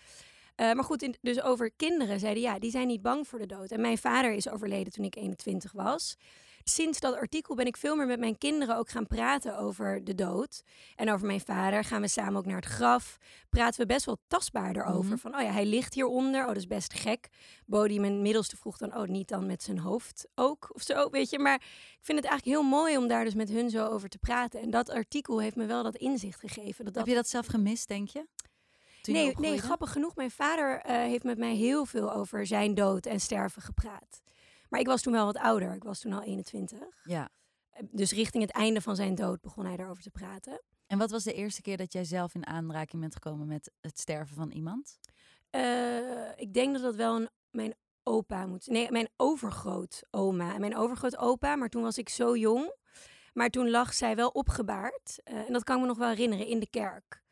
Uh, 0.55 0.73
maar 0.73 0.83
goed, 0.83 1.01
in, 1.01 1.15
dus 1.21 1.41
over 1.41 1.71
kinderen 1.71 2.19
zeiden 2.19 2.43
ja, 2.43 2.59
die 2.59 2.71
zijn 2.71 2.87
niet 2.87 3.01
bang 3.01 3.27
voor 3.27 3.39
de 3.39 3.45
dood. 3.45 3.71
En 3.71 3.81
mijn 3.81 3.97
vader 3.97 4.33
is 4.33 4.49
overleden 4.49 4.93
toen 4.93 5.05
ik 5.05 5.15
21 5.15 5.71
was 5.71 6.17
sinds 6.63 6.99
dat 6.99 7.15
artikel 7.15 7.55
ben 7.55 7.65
ik 7.65 7.77
veel 7.77 7.95
meer 7.95 8.05
met 8.05 8.19
mijn 8.19 8.37
kinderen 8.37 8.77
ook 8.77 8.89
gaan 8.89 9.07
praten 9.07 9.57
over 9.57 10.03
de 10.03 10.15
dood. 10.15 10.63
En 10.95 11.11
over 11.11 11.27
mijn 11.27 11.41
vader. 11.41 11.83
Gaan 11.83 12.01
we 12.01 12.07
samen 12.07 12.35
ook 12.35 12.45
naar 12.45 12.55
het 12.55 12.65
graf. 12.65 13.17
Praten 13.49 13.79
we 13.79 13.85
best 13.85 14.05
wel 14.05 14.17
tastbaar 14.27 14.75
erover. 14.75 15.11
Mhm. 15.11 15.17
Van, 15.17 15.35
oh 15.35 15.41
ja, 15.41 15.51
hij 15.51 15.65
ligt 15.65 15.93
hieronder. 15.93 16.41
Oh, 16.41 16.47
dat 16.47 16.57
is 16.57 16.67
best 16.67 16.93
gek. 16.93 17.27
Bodie, 17.65 17.99
mijn 17.99 18.21
middelste, 18.21 18.57
vroeg 18.57 18.77
dan, 18.77 18.95
oh, 18.95 19.07
niet 19.07 19.27
dan 19.27 19.45
met 19.45 19.63
zijn 19.63 19.79
hoofd 19.79 20.27
ook. 20.35 20.69
Of 20.73 20.81
zo, 20.81 21.09
weet 21.09 21.29
je. 21.29 21.39
Maar 21.39 21.55
ik 21.55 21.99
vind 22.01 22.17
het 22.17 22.27
eigenlijk 22.27 22.59
heel 22.59 22.69
mooi 22.69 22.97
om 22.97 23.07
daar 23.07 23.23
dus 23.23 23.35
met 23.35 23.49
hun 23.49 23.69
zo 23.69 23.85
over 23.85 24.09
te 24.09 24.17
praten. 24.17 24.61
En 24.61 24.69
dat 24.69 24.89
artikel 24.89 25.39
heeft 25.39 25.55
me 25.55 25.65
wel 25.65 25.83
dat 25.83 25.95
inzicht 25.95 26.39
gegeven. 26.39 26.85
Dat 26.85 26.93
dat... 26.93 26.95
Heb 26.95 27.13
je 27.13 27.19
dat 27.19 27.29
zelf 27.29 27.45
gemist, 27.45 27.87
denk 27.87 28.09
je? 28.09 28.25
Nee, 29.03 29.35
nee, 29.39 29.57
grappig 29.57 29.91
genoeg. 29.91 30.15
Mijn 30.15 30.31
vader 30.31 30.79
eh, 30.79 30.95
heeft 30.95 31.23
met 31.23 31.37
mij 31.37 31.55
heel 31.55 31.85
veel 31.85 32.13
over 32.13 32.45
zijn 32.45 32.73
dood 32.73 33.05
en 33.05 33.19
sterven 33.19 33.61
gepraat. 33.61 34.21
Maar 34.69 34.79
ik 34.79 34.85
was 34.87 35.01
toen 35.01 35.13
wel 35.13 35.25
wat 35.25 35.37
ouder. 35.37 35.73
Ik 35.73 35.83
was 35.83 35.99
toen 35.99 36.13
al 36.13 36.21
21. 36.23 36.79
Ja. 37.03 37.29
Eh, 37.69 37.83
Dus 37.91 38.11
richting 38.11 38.43
het 38.43 38.51
einde 38.51 38.81
van 38.81 38.95
zijn 38.95 39.15
dood 39.15 39.41
begon 39.41 39.65
hij 39.65 39.77
daarover 39.77 40.03
te 40.03 40.09
praten. 40.11 40.61
En 40.87 40.97
wat 40.97 41.11
was 41.11 41.23
de 41.23 41.33
eerste 41.33 41.61
keer 41.61 41.77
dat 41.77 41.93
jij 41.93 42.03
zelf 42.03 42.35
in 42.35 42.45
aanraking 42.47 43.01
bent 43.01 43.13
gekomen 43.13 43.47
met 43.47 43.71
het 43.81 43.99
sterven 43.99 44.35
van 44.35 44.51
iemand? 44.51 44.99
Eh, 45.49 46.29
ik 46.35 46.53
denk 46.53 46.73
dat 46.73 46.81
dat 46.81 46.95
wel 46.95 47.15
een, 47.15 47.29
mijn 47.49 47.73
opa 48.03 48.45
moet 48.45 48.67
Nee, 48.67 48.91
mijn 48.91 49.09
overgrootoma. 49.17 50.53
En 50.53 50.59
mijn 50.59 50.75
overgrootopa, 50.77 51.55
maar 51.55 51.69
toen 51.69 51.81
was 51.81 51.97
ik 51.97 52.09
zo 52.09 52.37
jong. 52.37 52.75
Maar 53.33 53.49
toen 53.49 53.69
lag 53.69 53.93
zij 53.93 54.15
wel 54.15 54.29
opgebaard. 54.29 55.21
Eh, 55.23 55.35
en 55.47 55.53
dat 55.53 55.63
kan 55.63 55.75
ik 55.75 55.81
me 55.81 55.87
nog 55.87 55.97
wel 55.97 56.09
herinneren, 56.09 56.47
in 56.47 56.59
de 56.59 56.69
kerk. 56.69 57.23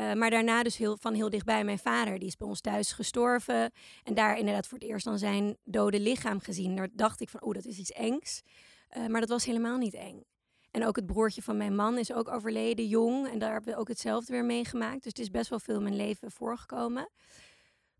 Eh, 0.00 0.12
maar 0.12 0.30
daarna 0.30 0.62
dus 0.62 0.76
heel, 0.76 0.96
van 0.96 1.14
heel 1.14 1.30
dichtbij 1.30 1.64
mijn 1.64 1.78
vader. 1.78 2.18
Die 2.18 2.28
is 2.28 2.36
bij 2.36 2.48
ons 2.48 2.60
thuis 2.60 2.92
gestorven. 2.92 3.72
En 4.02 4.14
daar 4.14 4.38
inderdaad 4.38 4.66
voor 4.66 4.78
het 4.78 4.88
eerst 4.88 5.04
dan 5.04 5.18
zijn 5.18 5.56
dode 5.64 6.00
lichaam 6.00 6.40
gezien. 6.40 6.76
Daar 6.76 6.88
dacht 6.92 7.20
ik 7.20 7.28
van, 7.28 7.42
oh, 7.42 7.54
dat 7.54 7.64
is 7.64 7.78
iets 7.78 7.90
engs. 7.90 8.42
Eh, 8.88 9.06
maar 9.06 9.20
dat 9.20 9.28
was 9.28 9.44
helemaal 9.44 9.78
niet 9.78 9.94
eng. 9.94 10.24
En 10.70 10.86
ook 10.86 10.96
het 10.96 11.06
broertje 11.06 11.42
van 11.42 11.56
mijn 11.56 11.74
man 11.74 11.98
is 11.98 12.12
ook 12.12 12.28
overleden, 12.28 12.86
jong. 12.86 13.28
En 13.28 13.38
daar 13.38 13.52
hebben 13.52 13.74
we 13.74 13.80
ook 13.80 13.88
hetzelfde 13.88 14.32
weer 14.32 14.44
meegemaakt. 14.44 15.02
Dus 15.02 15.12
het 15.12 15.18
is 15.18 15.30
best 15.30 15.50
wel 15.50 15.60
veel 15.60 15.76
in 15.76 15.82
mijn 15.82 15.96
leven 15.96 16.30
voorgekomen. 16.30 17.10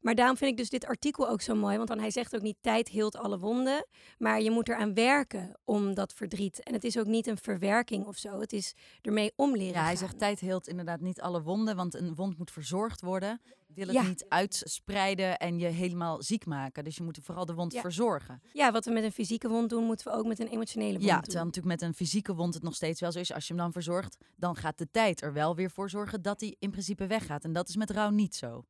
Maar 0.00 0.14
daarom 0.14 0.36
vind 0.36 0.50
ik 0.50 0.56
dus 0.56 0.68
dit 0.70 0.84
artikel 0.86 1.28
ook 1.28 1.40
zo 1.40 1.54
mooi. 1.54 1.76
Want 1.76 1.88
dan 1.88 1.98
hij 1.98 2.10
zegt 2.10 2.34
ook 2.34 2.42
niet 2.42 2.56
tijd 2.60 2.88
heelt 2.88 3.16
alle 3.16 3.38
wonden. 3.38 3.86
Maar 4.18 4.40
je 4.42 4.50
moet 4.50 4.68
eraan 4.68 4.94
werken 4.94 5.58
om 5.64 5.94
dat 5.94 6.12
verdriet. 6.12 6.62
En 6.62 6.72
het 6.72 6.84
is 6.84 6.98
ook 6.98 7.06
niet 7.06 7.26
een 7.26 7.36
verwerking 7.38 8.06
of 8.06 8.16
zo. 8.16 8.40
Het 8.40 8.52
is 8.52 8.74
ermee 9.02 9.32
om 9.36 9.56
leren 9.56 9.74
Ja, 9.74 9.84
hij 9.84 9.96
zegt 9.96 10.18
tijd 10.18 10.40
heelt 10.40 10.68
inderdaad 10.68 11.00
niet 11.00 11.20
alle 11.20 11.42
wonden, 11.42 11.76
want 11.76 11.94
een 11.94 12.14
wond 12.14 12.38
moet 12.38 12.50
verzorgd 12.50 13.00
worden. 13.00 13.40
Wil 13.74 13.86
het 13.86 13.94
Ja. 13.94 14.02
niet 14.02 14.24
uitspreiden 14.28 15.36
en 15.38 15.58
je 15.58 15.66
helemaal 15.66 16.22
ziek 16.22 16.46
maken. 16.46 16.84
Dus 16.84 16.96
je 16.96 17.02
moet 17.02 17.18
vooral 17.22 17.46
de 17.46 17.54
wond 17.54 17.72
Ja. 17.72 17.80
verzorgen. 17.80 18.42
Ja, 18.52 18.72
wat 18.72 18.84
we 18.84 18.90
met 18.90 19.04
een 19.04 19.12
fysieke 19.12 19.48
wond 19.48 19.70
doen, 19.70 19.84
moeten 19.84 20.06
we 20.12 20.18
ook 20.18 20.26
met 20.26 20.38
een 20.40 20.48
emotionele 20.48 20.92
wond 20.92 21.04
Ja, 21.04 21.14
doen. 21.14 21.22
terwijl 21.22 21.44
natuurlijk 21.44 21.80
met 21.80 21.88
een 21.88 21.94
fysieke 21.94 22.34
wond 22.34 22.54
het 22.54 22.62
nog 22.62 22.74
steeds 22.74 23.00
wel 23.00 23.12
zo 23.12 23.18
is. 23.18 23.32
Als 23.32 23.46
je 23.46 23.54
hem 23.54 23.62
dan 23.62 23.72
verzorgt, 23.72 24.16
dan 24.36 24.56
gaat 24.56 24.78
de 24.78 24.88
tijd 24.90 25.22
er 25.22 25.32
wel 25.32 25.54
weer 25.54 25.70
voor 25.70 25.90
zorgen 25.90 26.22
dat 26.22 26.40
hij 26.40 26.56
in 26.58 26.70
principe 26.70 27.06
weggaat. 27.06 27.44
En 27.44 27.52
dat 27.52 27.68
is 27.68 27.76
met 27.76 27.90
rouw 27.90 28.10
niet 28.10 28.34
zo. 28.36 28.64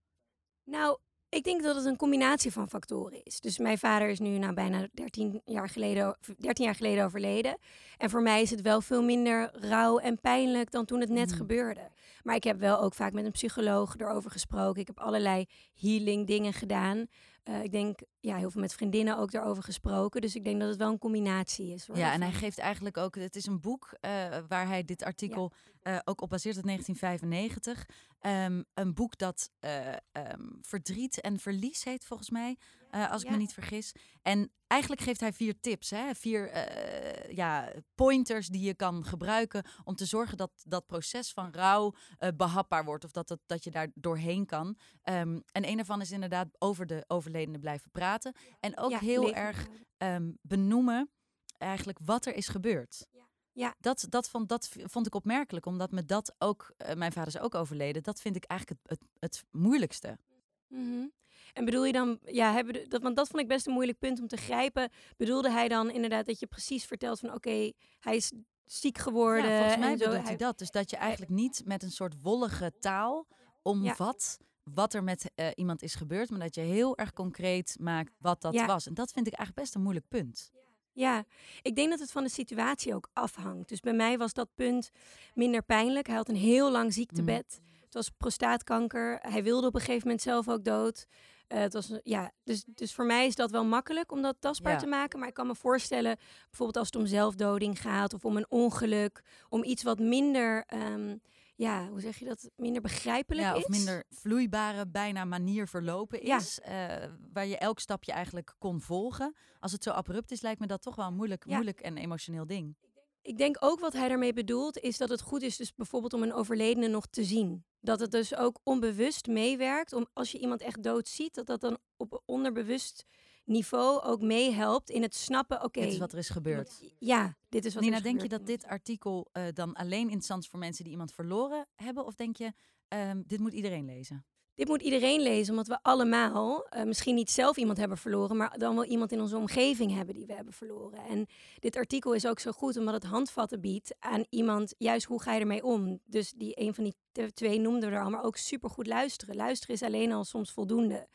Nou, 0.65 0.99
ik 1.31 1.45
denk 1.45 1.63
dat 1.63 1.77
het 1.77 1.85
een 1.85 1.97
combinatie 1.97 2.53
van 2.53 2.69
factoren 2.69 3.21
is. 3.25 3.41
Dus 3.41 3.59
mijn 3.59 3.79
vader 3.79 4.09
is 4.09 4.19
nu 4.19 4.39
nou 4.39 4.55
bijna 4.55 4.89
13 4.93 5.41
jaar, 5.45 5.69
geleden, 5.69 6.17
13 6.39 6.65
jaar 6.65 6.75
geleden 6.75 7.05
overleden. 7.05 7.57
En 7.99 8.11
voor 8.11 8.23
mij 8.23 8.43
is 8.43 8.51
het 8.51 8.61
wel 8.61 8.81
veel 8.81 9.03
minder 9.03 9.51
rauw 9.53 9.99
en 9.99 10.21
pijnlijk 10.21 10.71
dan 10.71 10.85
toen 10.85 11.01
het 11.01 11.09
net 11.09 11.31
Mm. 11.31 11.37
gebeurde. 11.37 11.91
Maar 12.23 12.35
ik 12.35 12.45
heb 12.45 12.59
wel 12.59 12.81
ook 12.81 12.95
vaak 12.95 13.13
met 13.13 13.25
een 13.25 13.31
psycholoog 13.31 13.95
erover 13.99 14.31
gesproken. 14.31 14.81
Ik 14.81 14.87
heb 14.87 14.99
allerlei 15.01 15.47
healing 15.81 16.27
dingen 16.27 16.53
gedaan. 16.53 17.07
Eh, 17.43 17.63
ik 17.63 17.71
denk, 17.71 18.01
ja, 18.21 18.37
heel 18.37 18.51
veel 18.51 18.61
met 18.61 18.75
vriendinnen 18.75 19.19
ook 19.19 19.31
daarover 19.31 19.63
gesproken. 19.63 20.21
Dus 20.21 20.35
ik 20.35 20.45
denk 20.45 20.61
dat 20.61 20.69
het 20.69 20.79
wel 20.79 20.91
een 20.91 20.99
combinatie 20.99 21.73
is. 21.73 21.87
hoor, 21.87 21.97
Ja, 21.97 22.13
en 22.13 22.23
hij 22.23 22.33
geeft 22.33 22.59
eigenlijk 22.59 22.97
ook, 22.97 23.15
het 23.15 23.37
is 23.37 23.47
een 23.47 23.61
boek 23.61 23.97
eh, 24.01 24.39
waar 24.49 24.67
hij 24.67 24.85
dit 24.85 25.03
artikel 25.03 25.53
eh, 25.83 25.99
ook 26.05 26.21
op 26.21 26.29
baseert 26.29 26.57
uit 26.57 26.65
1995. 26.65 27.87
Ehm, 28.21 28.63
een 28.75 28.95
boek 28.95 29.19
dat 29.19 29.51
eh, 29.59 29.89
ehm, 30.13 30.47
verdriet 30.61 31.21
en 31.21 31.39
verlies 31.39 31.85
heet 31.85 32.05
volgens 32.05 32.31
mij, 32.31 32.57
eh, 32.91 33.11
als 33.11 33.23
ik 33.23 33.31
me 33.31 33.37
niet 33.37 33.53
vergis. 33.53 33.93
En 34.23 34.53
eigenlijk 34.67 35.03
geeft 35.03 35.21
hij 35.21 35.33
vier 35.33 35.61
tips, 35.61 35.91
hè? 35.91 36.15
vier 36.15 36.51
eh, 36.51 37.37
ja, 37.37 37.73
pointers 37.95 38.49
die 38.49 38.61
je 38.61 38.75
kan 38.75 39.05
gebruiken 39.05 39.65
om 39.85 39.95
te 39.95 40.05
zorgen 40.05 40.37
dat 40.37 40.51
dat 40.65 40.87
proces 40.87 41.33
van 41.33 41.53
rouw 41.53 41.95
eh, 42.19 42.29
behapbaar 42.37 42.85
wordt 42.85 43.05
of 43.05 43.11
dat, 43.11 43.29
het, 43.29 43.41
dat 43.47 43.65
je 43.65 43.71
daar 43.71 43.91
doorheen 43.95 44.47
kan. 44.47 44.79
Ehm, 45.03 45.41
en 45.53 45.69
een 45.69 45.77
daarvan 45.77 46.01
is 46.01 46.11
inderdaad 46.11 46.49
over 46.59 46.87
de 46.87 47.05
overledene 47.07 47.59
blijven 47.59 47.91
praten. 47.91 48.35
En 48.61 48.79
ook 48.79 48.91
Ja, 48.91 48.99
heel 48.99 49.23
leven 49.23 49.37
erg 49.37 49.67
ehm, 49.97 50.33
benoemen 50.43 51.11
eigenlijk 51.59 51.99
wat 52.05 52.27
er 52.27 52.35
is 52.35 52.49
gebeurd. 52.49 53.09
Ja. 53.53 53.75
Dat, 53.81 54.07
dat, 54.09 54.29
vond, 54.29 54.49
dat 54.49 54.69
vond 54.73 55.07
ik 55.07 55.15
opmerkelijk, 55.15 55.67
omdat 55.67 55.91
me 55.91 56.05
dat 56.05 56.35
ook, 56.39 56.75
mijn 56.95 57.13
vader 57.13 57.35
is 57.35 57.41
ook 57.41 57.55
overleden, 57.55 58.03
dat 58.03 58.21
vind 58.21 58.37
ik 58.37 58.45
eigenlijk 58.45 58.81
het, 58.83 59.01
het, 59.01 59.09
het 59.19 59.45
moeilijkste. 59.51 60.19
Mhm. 60.67 61.07
En 61.53 61.65
bedoel 61.65 61.85
je 61.85 61.93
dan, 61.93 62.19
ja, 62.25 62.53
hebben 62.53 62.73
de- 62.75 62.87
dat, 62.89 63.03
want 63.03 63.17
dat 63.17 63.29
vond 63.29 63.43
ik 63.43 63.49
best 63.49 63.67
een 63.67 63.73
moeilijk 63.73 63.99
punt 63.99 64.21
om 64.21 64.27
te 64.29 64.37
grijpen. 64.37 64.91
Bedoelde 65.17 65.51
hij 65.51 65.69
dan 65.69 65.91
inderdaad 65.91 66.27
dat 66.27 66.41
je 66.41 66.47
precies 66.47 66.85
vertelt 66.85 67.19
van 67.21 67.35
oké, 67.35 67.73
hij 68.01 68.17
is 68.17 68.33
ziek 68.65 68.99
geworden. 68.99 69.51
Ja, 69.51 69.57
volgens 69.59 69.79
mij 69.79 69.93
en 69.93 69.99
zo. 69.99 70.05
bedoelt 70.09 70.27
hij 70.27 70.37
dat. 70.37 70.59
Dus 70.59 70.71
dat 70.71 70.91
je 70.91 70.97
eigenlijk 70.97 71.31
niet 71.33 71.63
met 71.65 71.83
een 71.83 71.91
soort 71.91 72.23
wollige 72.23 72.73
taal 72.81 73.27
omvat 73.63 74.39
wat 74.63 74.95
er 74.95 75.05
met 75.05 75.31
eh, 75.35 75.47
iemand 75.55 75.83
is 75.83 75.95
gebeurd, 75.95 76.31
maar 76.31 76.39
dat 76.41 76.55
je 76.55 76.61
heel 76.61 76.97
erg 76.97 77.13
concreet 77.13 77.77
maakt 77.81 78.13
wat 78.19 78.41
dat 78.43 78.55
Ja. 78.55 78.67
was. 78.67 78.87
En 78.87 78.95
dat 78.95 79.13
vind 79.13 79.27
ik 79.27 79.33
eigenlijk 79.33 79.61
best 79.67 79.75
een 79.75 79.83
moeilijk 79.83 80.09
punt. 80.09 80.51
Ja, 80.93 81.25
ik 81.63 81.75
denk 81.77 81.91
dat 81.91 81.99
het 81.99 82.11
van 82.11 82.23
de 82.23 82.29
situatie 82.31 82.95
ook 82.95 83.09
afhangt. 83.13 83.69
Dus 83.69 83.81
bij 83.81 83.93
mij 83.93 84.19
was 84.19 84.33
dat 84.33 84.49
punt 84.55 84.91
minder 85.35 85.63
pijnlijk. 85.63 86.07
Hij 86.07 86.17
had 86.17 86.29
een 86.29 86.37
heel 86.37 86.71
lang 86.71 86.93
ziektebed. 86.93 87.61
Het 87.91 87.95
was 87.95 88.11
prostaatkanker. 88.17 89.19
Hij 89.21 89.43
wilde 89.43 89.67
op 89.67 89.75
een 89.75 89.81
gegeven 89.81 90.03
moment 90.03 90.23
zelf 90.23 90.49
ook 90.49 90.65
dood. 90.65 91.07
Eh, 91.47 91.59
het 91.61 91.73
was, 91.73 91.93
ja, 92.03 92.31
dus, 92.45 92.65
dus 92.67 92.95
voor 92.95 93.07
mij 93.07 93.27
is 93.27 93.35
dat 93.35 93.51
wel 93.51 93.65
makkelijk 93.65 94.13
om 94.13 94.23
dat 94.23 94.37
tastbaar 94.41 94.73
Ja. 94.73 94.79
te 94.79 94.87
maken. 94.87 95.19
Maar 95.19 95.29
ik 95.29 95.35
kan 95.35 95.47
me 95.47 95.55
voorstellen, 95.55 96.17
bijvoorbeeld 96.49 96.77
als 96.77 96.87
het 96.87 96.97
om 96.97 97.07
zelfdoding 97.07 97.81
gaat 97.81 98.15
of 98.15 98.25
om 98.25 98.37
een 98.37 98.51
ongeluk, 98.51 99.23
om 99.49 99.65
iets 99.65 99.83
wat 99.83 99.99
minder, 99.99 100.65
ehm, 100.67 101.17
ja, 101.57 101.89
hoe 101.89 102.01
zeg 102.01 102.17
je 102.17 102.25
dat, 102.25 102.51
minder 102.57 102.83
begrijpelijk 102.83 103.47
Ja, 103.49 103.55
is. 103.55 103.63
of 103.65 103.69
minder 103.69 104.05
vloeibare, 104.11 104.87
bijna 104.87 105.25
manier 105.25 105.69
verlopen 105.69 106.27
Ja. 106.27 106.37
is. 106.37 106.61
eh, 106.61 106.97
waar 107.33 107.47
je 107.47 107.59
elk 107.59 107.79
stapje 107.81 108.13
eigenlijk 108.13 108.55
kon 108.59 108.81
volgen. 108.81 109.35
Als 109.61 109.73
het 109.73 109.83
zo 109.83 109.91
abrupt 109.91 110.31
is, 110.31 110.41
lijkt 110.41 110.61
me 110.61 110.67
dat 110.67 110.83
toch 110.83 110.97
wel 110.97 111.07
een 111.07 111.15
moeilijk, 111.15 111.47
moeilijk 111.47 111.81
en 111.81 111.97
emotioneel 111.97 112.47
ding. 112.47 112.77
Ik 113.23 113.39
denk 113.39 113.57
ook 113.61 113.81
wat 113.81 113.93
hij 113.93 114.09
daarmee 114.09 114.33
bedoelt, 114.33 114.79
is 114.79 114.99
dat 114.99 115.09
het 115.09 115.21
goed 115.21 115.43
is 115.43 115.57
dus 115.57 115.75
bijvoorbeeld 115.75 116.13
om 116.13 116.23
een 116.23 116.33
overledene 116.33 116.89
nog 116.89 117.07
te 117.07 117.25
zien. 117.25 117.65
Dat 117.81 118.01
het 118.01 118.11
dus 118.11 118.35
ook 118.37 118.61
onbewust 118.63 119.27
meewerkt. 119.27 119.93
Om 119.93 120.07
als 120.13 120.33
je 120.33 120.39
iemand 120.39 120.61
echt 120.61 120.83
dood 120.83 121.09
ziet, 121.09 121.35
dat 121.35 121.47
dat 121.47 121.61
dan 121.61 121.79
op 121.97 122.23
onderbewust 122.27 123.05
niveau 123.45 124.03
ook 124.03 124.21
meehelpt 124.23 124.91
in 124.91 125.03
het 125.03 125.15
snappen. 125.15 125.63
Oké, 125.65 125.81
Dit 125.81 125.93
is 125.93 125.99
wat 125.99 126.13
er 126.13 126.19
is 126.19 126.29
gebeurd. 126.29 126.95
ja, 126.99 127.37
dit 127.49 127.65
is 127.65 127.75
wat 127.75 127.83
er 127.83 127.89
Nina, 127.89 127.97
is 127.97 128.03
denk 128.11 128.23
je 128.23 128.29
dat 128.29 128.47
dit 128.47 128.65
artikel 128.65 129.29
eh, 129.33 129.45
dan 129.55 129.75
alleen 129.75 130.03
interessant 130.03 130.43
is 130.43 130.49
voor 130.49 130.59
mensen 130.59 130.83
die 130.85 130.93
iemand 130.93 131.13
verloren 131.13 131.67
hebben? 131.75 132.07
Of 132.07 132.15
denk 132.15 132.37
je, 132.37 132.53
ehm, 132.89 133.23
dit 133.27 133.41
moet 133.41 133.53
iedereen 133.53 133.85
lezen? 133.85 134.25
Dit 134.61 134.69
moet 134.69 134.83
iedereen 134.83 135.21
lezen, 135.21 135.51
omdat 135.51 135.67
we 135.67 135.79
allemaal 135.83 136.67
eh, 136.67 136.85
misschien 136.85 137.15
niet 137.15 137.31
zelf 137.31 137.57
iemand 137.57 137.79
hebben 137.79 137.99
verloren, 137.99 138.37
maar 138.37 138.59
dan 138.59 138.75
wel 138.75 138.85
iemand 138.85 139.13
in 139.13 139.21
onze 139.21 139.37
omgeving 139.37 139.95
hebben 139.95 140.15
die 140.15 140.27
we 140.27 140.35
hebben 140.35 140.53
verloren. 140.53 140.99
En 141.09 141.27
dit 141.59 141.77
artikel 141.77 142.13
is 142.13 142.27
ook 142.27 142.39
zo 142.39 142.51
goed 142.51 142.77
omdat 142.77 142.95
het 142.95 143.05
handvatten 143.05 143.61
biedt 143.61 143.95
aan 143.99 144.25
iemand, 144.31 144.75
juist 144.79 145.07
hoe 145.07 145.23
ga 145.23 145.35
je 145.35 145.41
ermee 145.41 145.65
om. 145.65 146.01
Dus 146.05 146.33
die 146.37 146.61
een 146.61 146.75
van 146.75 146.85
die 146.85 146.95
twee 147.33 147.61
noemde 147.61 147.87
er 147.87 148.03
al, 148.03 148.11
maar 148.11 148.25
ook 148.25 148.37
supergoed 148.37 148.87
luisteren. 148.87 149.37
Luisteren 149.37 149.75
is 149.75 149.83
alleen 149.83 150.13
al 150.13 150.25
soms 150.25 150.51
voldoende. 150.51 151.09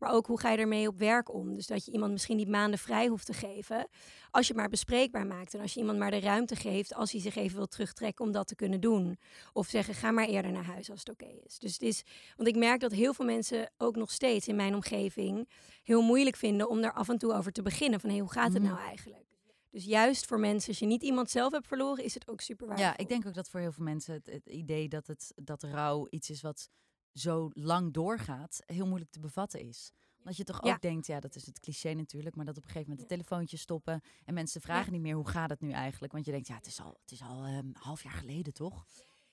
Maar 0.00 0.12
ook 0.12 0.26
hoe 0.26 0.40
ga 0.40 0.50
je 0.50 0.58
ermee 0.58 0.88
op 0.88 0.98
werk 0.98 1.34
om? 1.34 1.54
Dus 1.54 1.66
dat 1.66 1.84
je 1.84 1.92
iemand 1.92 2.12
misschien 2.12 2.36
niet 2.36 2.48
maanden 2.48 2.78
vrij 2.78 3.06
hoeft 3.06 3.26
te 3.26 3.32
geven. 3.32 3.88
Als 4.30 4.48
je 4.48 4.54
maar 4.54 4.68
bespreekbaar 4.68 5.26
maakt. 5.26 5.54
En 5.54 5.60
als 5.60 5.74
je 5.74 5.80
iemand 5.80 5.98
maar 5.98 6.10
de 6.10 6.20
ruimte 6.20 6.56
geeft 6.56 6.94
als 6.94 7.12
hij 7.12 7.20
zich 7.20 7.36
even 7.36 7.56
wil 7.56 7.66
terugtrekken 7.66 8.24
om 8.24 8.32
dat 8.32 8.46
te 8.46 8.54
kunnen 8.54 8.80
doen. 8.80 9.18
Of 9.52 9.66
zeggen, 9.68 9.94
ga 9.94 10.10
maar 10.10 10.26
eerder 10.26 10.52
naar 10.52 10.64
huis 10.64 10.90
als 10.90 10.98
het 10.98 11.10
oké 11.10 11.26
is. 11.44 11.58
Dus 11.58 11.72
het 11.72 11.82
is, 11.82 12.02
want 12.36 12.48
ik 12.48 12.56
merk 12.56 12.80
dat 12.80 12.92
heel 12.92 13.14
veel 13.14 13.24
mensen 13.24 13.70
ook 13.78 13.96
nog 13.96 14.10
steeds 14.10 14.48
in 14.48 14.56
mijn 14.56 14.74
omgeving 14.74 15.48
heel 15.82 16.02
moeilijk 16.02 16.36
vinden 16.36 16.68
om 16.68 16.80
daar 16.80 16.92
af 16.92 17.08
en 17.08 17.18
toe 17.18 17.32
over 17.32 17.52
te 17.52 17.62
beginnen. 17.62 18.00
Van 18.00 18.10
hey, 18.10 18.18
hoe 18.18 18.32
gaat 18.32 18.52
het 18.52 18.62
Mhm. 18.62 18.72
nou 18.72 18.84
eigenlijk? 18.86 19.28
Dus 19.70 19.84
juist 19.84 20.26
voor 20.26 20.40
mensen, 20.40 20.68
als 20.68 20.78
je 20.78 20.86
niet 20.86 21.02
iemand 21.02 21.30
zelf 21.30 21.52
hebt 21.52 21.66
verloren, 21.66 22.04
is 22.04 22.14
het 22.14 22.28
ook 22.28 22.40
super 22.40 22.66
waardevol. 22.66 22.92
Ja, 22.92 22.98
ik 22.98 23.08
denk 23.08 23.26
ook 23.26 23.34
dat 23.34 23.48
voor 23.48 23.60
heel 23.60 23.72
veel 23.72 23.84
mensen 23.84 24.14
het, 24.14 24.26
het 24.26 24.46
idee 24.46 24.88
dat, 24.88 25.06
het, 25.06 25.32
dat 25.42 25.62
rouw 25.62 26.06
iets 26.10 26.30
is 26.30 26.40
wat 26.40 26.68
zo 27.12 27.50
lang 27.52 27.92
doorgaat, 27.92 28.62
heel 28.66 28.86
moeilijk 28.86 29.10
te 29.10 29.20
bevatten 29.20 29.60
is. 29.60 29.92
Dat 30.22 30.36
je 30.36 30.44
toch 30.44 30.64
Ja. 30.64 30.72
ook 30.72 30.80
denkt, 30.80 31.06
ja, 31.06 31.20
dat 31.20 31.34
is 31.34 31.46
het 31.46 31.60
cliché 31.60 31.92
natuurlijk, 31.92 32.36
maar 32.36 32.44
dat 32.44 32.56
op 32.56 32.62
een 32.62 32.68
gegeven 32.68 32.90
moment 32.90 33.08
de 33.08 33.14
telefoontjes 33.14 33.60
stoppen 33.60 34.00
en 34.24 34.34
mensen 34.34 34.60
vragen 34.60 34.84
Ja. 34.84 34.90
niet 34.90 35.00
meer 35.00 35.14
hoe 35.14 35.28
gaat 35.28 35.50
het 35.50 35.60
nu 35.60 35.70
eigenlijk. 35.70 36.12
Want 36.12 36.24
je 36.24 36.30
denkt, 36.30 36.46
ja, 36.46 36.54
het 36.54 36.66
is 36.66 36.80
al, 36.80 36.96
het 37.02 37.10
is 37.10 37.22
al 37.22 37.44
ehm, 37.44 37.56
een 37.56 37.76
half 37.78 38.02
jaar 38.02 38.12
geleden, 38.12 38.52
toch? 38.52 38.84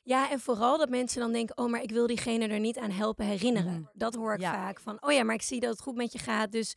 Ja, 0.03 0.31
en 0.31 0.39
vooral 0.39 0.77
dat 0.77 0.89
mensen 0.89 1.19
dan 1.19 1.31
denken, 1.31 1.57
oh, 1.57 1.69
maar 1.71 1.81
ik 1.81 1.91
wil 1.91 2.07
diegene 2.07 2.47
er 2.47 2.59
niet 2.59 2.77
aan 2.77 2.91
helpen 2.91 3.25
herinneren. 3.25 3.73
Mhm. 3.81 3.89
Dat 3.93 4.15
hoor 4.15 4.33
ik 4.33 4.39
Ja. 4.41 4.53
vaak 4.53 4.79
van, 4.79 5.03
oh 5.03 5.11
ja, 5.11 5.23
maar 5.23 5.35
ik 5.35 5.41
zie 5.41 5.59
dat 5.59 5.69
het 5.69 5.81
goed 5.81 5.95
met 5.95 6.11
je 6.11 6.19
gaat, 6.19 6.51
dus... 6.51 6.75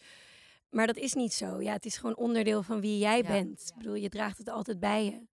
Maar 0.70 0.86
dat 0.86 0.96
is 0.96 1.14
niet 1.14 1.32
zo. 1.32 1.60
Ja, 1.62 1.72
het 1.72 1.84
is 1.84 1.96
gewoon 1.96 2.16
onderdeel 2.16 2.62
van 2.62 2.80
wie 2.80 2.98
jij 2.98 3.22
bent. 3.22 3.60
Ik 3.68 3.76
bedoel, 3.76 3.94
je 3.94 4.08
draagt 4.08 4.38
het 4.38 4.48
altijd 4.48 4.80
bij 4.80 5.04
je. 5.04 5.26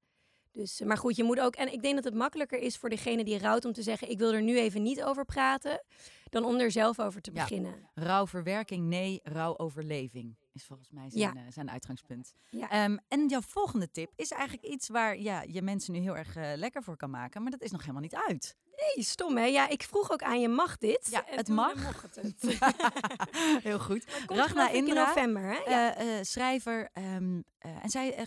Dus, 0.58 0.80
eh, 0.80 0.88
maar 0.88 0.98
goed, 0.98 1.16
je 1.16 1.24
moet 1.24 1.40
ook... 1.40 1.56
En 1.56 1.74
ik 1.74 1.82
denk 1.82 1.96
dat 1.96 2.04
het 2.04 2.14
makkelijker 2.14 2.60
is 2.60 2.78
voor 2.78 2.90
degene 2.90 3.24
die 3.24 3.38
rouwt 3.38 3.66
om 3.66 3.74
te 3.74 3.82
zeggen... 3.82 4.10
ik 4.10 4.18
wil 4.18 4.34
er 4.34 4.42
nu 4.42 4.60
even 4.60 4.84
niet 4.84 5.04
over 5.04 5.26
praten, 5.26 5.84
dan 6.30 6.46
om 6.46 6.56
er 6.60 6.72
zelf 6.72 7.00
over 7.00 7.22
te 7.22 7.32
Ja. 7.34 7.42
beginnen. 7.44 7.90
Rouwverwerking, 7.94 8.86
nee, 8.88 9.20
rouwoverleving 9.24 10.36
is 10.54 10.66
volgens 10.66 10.92
mij 10.92 11.10
zijn, 11.10 11.22
Ja. 11.36 11.42
eh, 11.46 11.52
zijn 11.52 11.70
uitgangspunt. 11.72 12.34
Ja. 12.50 12.70
Ehm, 12.70 12.98
en 13.08 13.28
jouw 13.28 13.42
volgende 13.42 13.92
tip 13.92 14.12
is 14.16 14.32
eigenlijk 14.32 14.66
iets 14.68 14.88
waar 14.90 15.18
ja, 15.20 15.42
je 15.42 15.62
mensen 15.62 15.94
nu 15.94 16.00
heel 16.00 16.18
erg 16.18 16.36
eh, 16.36 16.52
lekker 16.56 16.84
voor 16.84 16.98
kan 16.98 17.10
maken, 17.10 17.42
maar 17.42 17.52
dat 17.52 17.62
is 17.62 17.72
nog 17.72 17.82
helemaal 17.82 18.02
niet 18.02 18.16
uit. 18.28 18.56
Nee, 18.96 19.06
stom 19.06 19.38
hè? 19.38 19.46
Ja, 19.46 19.68
ik 19.70 19.84
vroeg 19.84 20.12
ook 20.12 20.22
aan 20.24 20.40
je, 20.42 20.48
mag 20.48 20.78
dit? 20.78 21.08
Ja, 21.12 21.24
het 21.26 21.50
eh, 21.50 21.56
mag. 21.56 21.76
mocht 21.84 22.16
het. 22.16 22.60
heel 23.64 23.80
goed. 23.80 24.06
Ragna 24.28 24.70
in 24.70 24.86
november, 24.94 25.42
hè? 25.44 25.58
Ja. 25.72 26.24
Schrijver. 26.24 26.90
ehm, 26.94 27.42
eh, 27.58 27.84
en 27.84 27.90
zij 27.90 28.26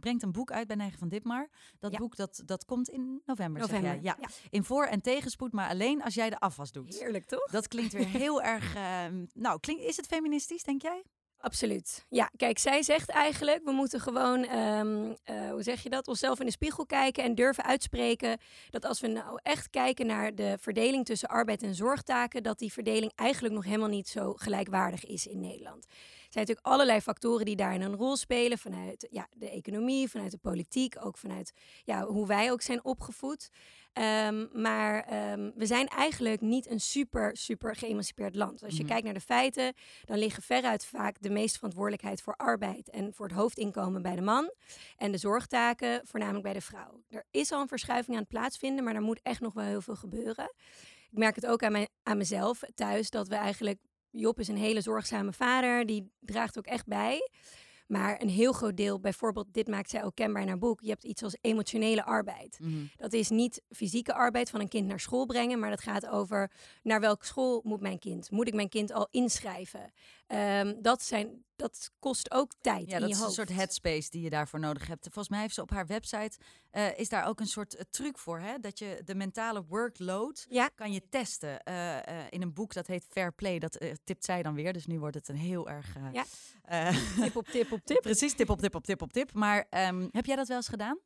brengt 0.00 0.22
een 0.22 0.32
boek 0.32 0.50
uit 0.52 0.66
bij 0.66 0.76
Neigen 0.76 0.98
van 0.98 1.08
Ditmar. 1.08 1.48
Dat 1.78 1.92
Ja. 1.92 1.98
boek 1.98 2.16
dat, 2.16 2.42
dat 2.44 2.64
komt 2.64 2.88
in 2.88 3.22
november, 3.26 3.64
zeg 3.68 3.80
jij. 3.80 3.98
Ja. 4.02 4.18
In 4.50 4.64
voor- 4.64 4.84
en 4.86 5.00
tegenspoed, 5.00 5.52
maar 5.52 5.68
alleen 5.68 6.02
als 6.02 6.14
jij 6.14 6.30
de 6.30 6.38
afwas 6.40 6.72
doet. 6.72 6.98
Heerlijk, 6.98 7.24
toch? 7.24 7.41
Dat 7.50 7.68
klinkt 7.68 7.92
weer 7.92 8.08
heel 8.08 8.42
erg... 8.52 8.74
ehm, 8.74 9.24
nou, 9.34 9.60
klinkt, 9.60 9.82
is 9.82 9.96
het 9.96 10.06
feministisch, 10.06 10.62
denk 10.62 10.82
jij? 10.82 11.02
Absoluut. 11.42 12.06
Ja, 12.08 12.30
kijk, 12.36 12.58
zij 12.58 12.82
zegt 12.82 13.10
eigenlijk, 13.10 13.64
we 13.64 13.72
moeten 13.72 14.00
gewoon, 14.00 14.44
ehm, 14.44 15.12
eh, 15.24 15.50
hoe 15.50 15.62
zeg 15.62 15.82
je 15.82 15.90
dat, 15.90 16.08
onszelf 16.08 16.40
in 16.40 16.46
de 16.46 16.52
spiegel 16.52 16.86
kijken 16.86 17.24
en 17.24 17.34
durven 17.34 17.64
uitspreken 17.64 18.38
dat 18.70 18.84
als 18.84 19.00
we 19.00 19.06
nou 19.06 19.38
echt 19.42 19.70
kijken 19.70 20.06
naar 20.06 20.34
de 20.34 20.56
verdeling 20.60 21.04
tussen 21.04 21.28
arbeid 21.28 21.62
en 21.62 21.74
zorgtaken, 21.74 22.42
dat 22.42 22.58
die 22.58 22.72
verdeling 22.72 23.12
eigenlijk 23.14 23.54
nog 23.54 23.64
helemaal 23.64 23.88
niet 23.88 24.08
zo 24.08 24.32
gelijkwaardig 24.34 25.04
is 25.04 25.26
in 25.26 25.40
Nederland. 25.40 25.86
Er 26.32 26.38
zijn 26.38 26.46
natuurlijk 26.46 26.74
allerlei 26.74 27.00
factoren 27.00 27.44
die 27.44 27.56
daarin 27.56 27.80
een 27.80 27.96
rol 27.96 28.16
spelen, 28.16 28.58
vanuit 28.58 29.06
ja, 29.10 29.28
de 29.36 29.50
economie, 29.50 30.08
vanuit 30.10 30.30
de 30.30 30.38
politiek, 30.38 31.04
ook 31.04 31.18
vanuit 31.18 31.52
ja, 31.84 32.04
hoe 32.06 32.26
wij 32.26 32.50
ook 32.52 32.62
zijn 32.62 32.84
opgevoed. 32.84 33.50
Ehm, 33.92 34.46
maar 34.62 35.04
ehm, 35.04 35.50
we 35.54 35.66
zijn 35.66 35.86
eigenlijk 35.88 36.40
niet 36.40 36.70
een 36.70 36.80
super, 36.80 37.36
super 37.36 37.76
geëmancipeerd 37.76 38.34
land. 38.36 38.62
Als 38.62 38.72
je 38.76 38.78
Mhm. 38.82 38.88
kijkt 38.90 39.04
naar 39.04 39.14
de 39.14 39.20
feiten, 39.20 39.72
dan 40.04 40.18
liggen 40.18 40.42
veruit 40.42 40.84
vaak 40.84 41.16
de 41.20 41.30
meeste 41.30 41.56
verantwoordelijkheid 41.58 42.22
voor 42.22 42.34
arbeid 42.36 42.88
en 42.90 43.12
voor 43.14 43.26
het 43.26 43.36
hoofdinkomen 43.36 44.02
bij 44.02 44.14
de 44.16 44.22
man. 44.22 44.52
En 44.96 45.12
de 45.12 45.18
zorgtaken 45.18 46.00
voornamelijk 46.04 46.44
bij 46.44 46.52
de 46.52 46.60
vrouw. 46.60 47.02
Er 47.08 47.24
is 47.30 47.52
al 47.52 47.60
een 47.60 47.68
verschuiving 47.68 48.16
aan 48.16 48.22
het 48.22 48.30
plaatsvinden, 48.32 48.84
maar 48.84 48.94
er 48.94 49.00
moet 49.02 49.20
echt 49.22 49.40
nog 49.40 49.52
wel 49.52 49.64
heel 49.64 49.80
veel 49.82 49.96
gebeuren. 49.96 50.52
Ik 51.10 51.18
merk 51.18 51.34
het 51.34 51.46
ook 51.46 51.62
aan, 51.62 51.72
mijn, 51.72 51.88
aan 52.02 52.16
mezelf 52.16 52.62
thuis 52.74 53.10
dat 53.10 53.28
we 53.28 53.34
eigenlijk. 53.34 53.78
Job 54.12 54.38
is 54.38 54.48
een 54.48 54.56
hele 54.56 54.80
zorgzame 54.80 55.32
vader, 55.32 55.86
die 55.86 56.10
draagt 56.20 56.58
ook 56.58 56.66
echt 56.66 56.86
bij. 56.86 57.30
Maar 57.86 58.20
een 58.22 58.28
heel 58.28 58.52
groot 58.52 58.76
deel, 58.76 59.00
bijvoorbeeld, 59.00 59.46
dit 59.52 59.68
maakt 59.68 59.90
zij 59.90 60.04
ook 60.04 60.14
kenbaar 60.14 60.42
in 60.42 60.48
haar 60.48 60.58
boek. 60.58 60.80
Je 60.80 60.88
hebt 60.88 61.04
iets 61.04 61.22
als 61.22 61.36
emotionele 61.40 62.04
arbeid. 62.04 62.58
Dat 62.96 63.12
is 63.12 63.28
niet 63.28 63.62
fysieke 63.68 64.14
arbeid 64.14 64.50
van 64.50 64.60
een 64.60 64.68
kind 64.68 64.86
naar 64.86 65.00
school 65.00 65.26
brengen, 65.26 65.58
maar 65.58 65.70
dat 65.70 65.82
gaat 65.82 66.06
over 66.06 66.50
naar 66.82 67.00
welke 67.00 67.26
school 67.26 67.60
moet 67.64 67.80
mijn 67.80 67.98
kind? 67.98 68.30
Moet 68.30 68.48
ik 68.48 68.54
mijn 68.54 68.68
kind 68.68 68.92
al 68.92 69.08
inschrijven? 69.10 69.92
Ehm, 70.26 70.74
dat, 70.80 71.02
zijn, 71.02 71.44
dat 71.56 71.90
kost 71.98 72.30
ook 72.30 72.52
tijd 72.60 72.88
Ja, 72.88 72.94
in 72.94 73.00
dat 73.00 73.08
je 73.08 73.14
is 73.14 73.20
een 73.20 73.30
soort 73.30 73.48
headspace 73.48 74.10
die 74.10 74.22
je 74.22 74.30
daarvoor 74.30 74.60
nodig 74.60 74.86
hebt. 74.86 75.02
Volgens 75.02 75.28
mij 75.28 75.40
heeft 75.40 75.54
ze 75.54 75.62
op 75.62 75.70
haar 75.70 75.86
website, 75.86 76.38
eh, 76.70 76.98
is 76.98 77.08
daar 77.08 77.26
ook 77.26 77.40
een 77.40 77.46
soort 77.46 77.74
eh, 77.74 77.84
truc 77.90 78.18
voor, 78.18 78.40
hè? 78.40 78.58
Dat 78.58 78.78
je 78.78 79.00
de 79.04 79.14
mentale 79.14 79.64
workload 79.68 80.46
Ja, 80.48 80.68
kan 80.68 80.92
je 80.92 81.08
testen. 81.08 81.62
Eh, 81.62 82.20
in 82.30 82.42
een 82.42 82.52
boek 82.52 82.74
dat 82.74 82.86
heet 82.86 83.06
Fair 83.08 83.32
Play, 83.32 83.58
dat 83.58 83.80
tipt 84.04 84.24
zij 84.24 84.42
dan 84.42 84.54
weer. 84.54 84.72
Dus 84.72 84.86
nu 84.86 84.98
wordt 84.98 85.14
het 85.16 85.28
een 85.28 85.36
heel 85.36 85.68
erg... 85.68 85.96
Ja. 86.12 86.24
tip 87.20 87.36
op 87.36 87.46
tip 87.46 87.72
op 87.72 87.80
tip. 87.84 88.00
Precies, 88.10 88.34
tip 88.34 88.50
op 88.50 88.60
tip 88.60 88.74
op 88.74 88.84
tip 88.84 89.02
op 89.02 89.12
tip. 89.12 89.32
Maar 89.32 89.66
ehm, 89.70 90.08
heb 90.10 90.26
jij 90.26 90.36
dat 90.36 90.48
wel 90.48 90.56
eens 90.56 90.68
gedaan? 90.68 90.98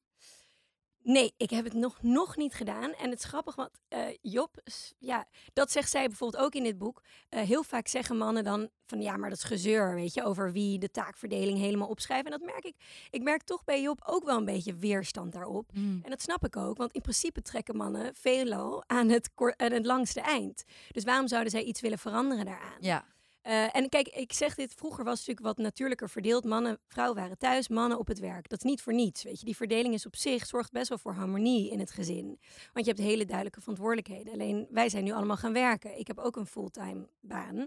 Nee, 1.06 1.34
ik 1.36 1.50
heb 1.50 1.64
het 1.64 1.72
nog, 1.72 2.02
nog 2.02 2.36
niet 2.36 2.54
gedaan. 2.54 2.92
En 2.92 3.10
het 3.10 3.18
is 3.18 3.24
grappig, 3.24 3.54
want 3.54 3.70
eh, 3.88 4.06
Job, 4.20 4.56
ja, 4.98 5.26
dat 5.52 5.70
zegt 5.70 5.90
zij 5.90 6.06
bijvoorbeeld 6.06 6.42
ook 6.42 6.54
in 6.54 6.62
dit 6.62 6.78
boek. 6.78 7.02
Eh, 7.28 7.42
heel 7.42 7.62
vaak 7.62 7.88
zeggen 7.88 8.16
mannen 8.16 8.44
dan 8.44 8.68
van 8.86 9.02
ja, 9.02 9.16
maar 9.16 9.28
dat 9.28 9.38
is 9.38 9.44
gezeur, 9.44 9.94
weet 9.94 10.14
je, 10.14 10.24
over 10.24 10.52
wie 10.52 10.78
de 10.78 10.90
taakverdeling 10.90 11.58
helemaal 11.58 11.88
opschrijft. 11.88 12.24
En 12.24 12.30
dat 12.30 12.40
merk 12.40 12.64
ik. 12.64 12.74
Ik 13.10 13.22
merk 13.22 13.42
toch 13.42 13.64
bij 13.64 13.82
Job 13.82 14.02
ook 14.06 14.24
wel 14.24 14.36
een 14.36 14.44
beetje 14.44 14.74
weerstand 14.74 15.32
daarop. 15.32 15.70
En 15.74 16.10
dat 16.10 16.22
snap 16.22 16.44
ik 16.44 16.56
ook, 16.56 16.76
want 16.76 16.92
in 16.92 17.00
principe 17.00 17.42
trekken 17.42 17.76
mannen 17.76 18.14
veelal 18.14 18.84
aan 18.86 19.08
het, 19.08 19.30
aan 19.36 19.72
het 19.72 19.86
langste 19.86 20.20
eind. 20.20 20.64
Dus 20.90 21.04
waarom 21.04 21.28
zouden 21.28 21.50
zij 21.50 21.62
iets 21.62 21.80
willen 21.80 21.98
veranderen 21.98 22.44
daaraan? 22.44 22.78
Ja, 22.80 23.04
Eh, 23.46 23.76
en 23.76 23.88
kijk, 23.88 24.08
ik 24.08 24.32
zeg 24.32 24.54
dit, 24.54 24.74
vroeger 24.74 25.04
was 25.04 25.18
het 25.18 25.26
natuurlijk 25.26 25.56
wat 25.56 25.66
natuurlijker 25.66 26.10
verdeeld. 26.10 26.44
Mannen, 26.44 26.78
vrouwen 26.88 27.16
waren 27.16 27.38
thuis, 27.38 27.68
mannen 27.68 27.98
op 27.98 28.06
het 28.06 28.18
werk. 28.18 28.48
Dat 28.48 28.58
is 28.58 28.70
niet 28.70 28.82
voor 28.82 28.94
niets, 28.94 29.22
weet 29.22 29.38
je. 29.40 29.44
Die 29.44 29.56
verdeling 29.56 29.94
is 29.94 30.06
op 30.06 30.16
zich, 30.16 30.46
zorgt 30.46 30.72
best 30.72 30.88
wel 30.88 30.98
voor 30.98 31.12
harmonie 31.12 31.70
in 31.70 31.78
het 31.78 31.90
gezin. 31.90 32.38
Want 32.72 32.86
je 32.86 32.92
hebt 32.92 32.98
hele 33.02 33.24
duidelijke 33.24 33.60
verantwoordelijkheden. 33.60 34.32
Alleen, 34.32 34.66
wij 34.70 34.88
zijn 34.88 35.04
nu 35.04 35.12
allemaal 35.12 35.36
gaan 35.36 35.52
werken. 35.52 35.98
Ik 35.98 36.06
heb 36.06 36.18
ook 36.18 36.36
een 36.36 36.46
fulltime 36.46 37.08
baan. 37.20 37.66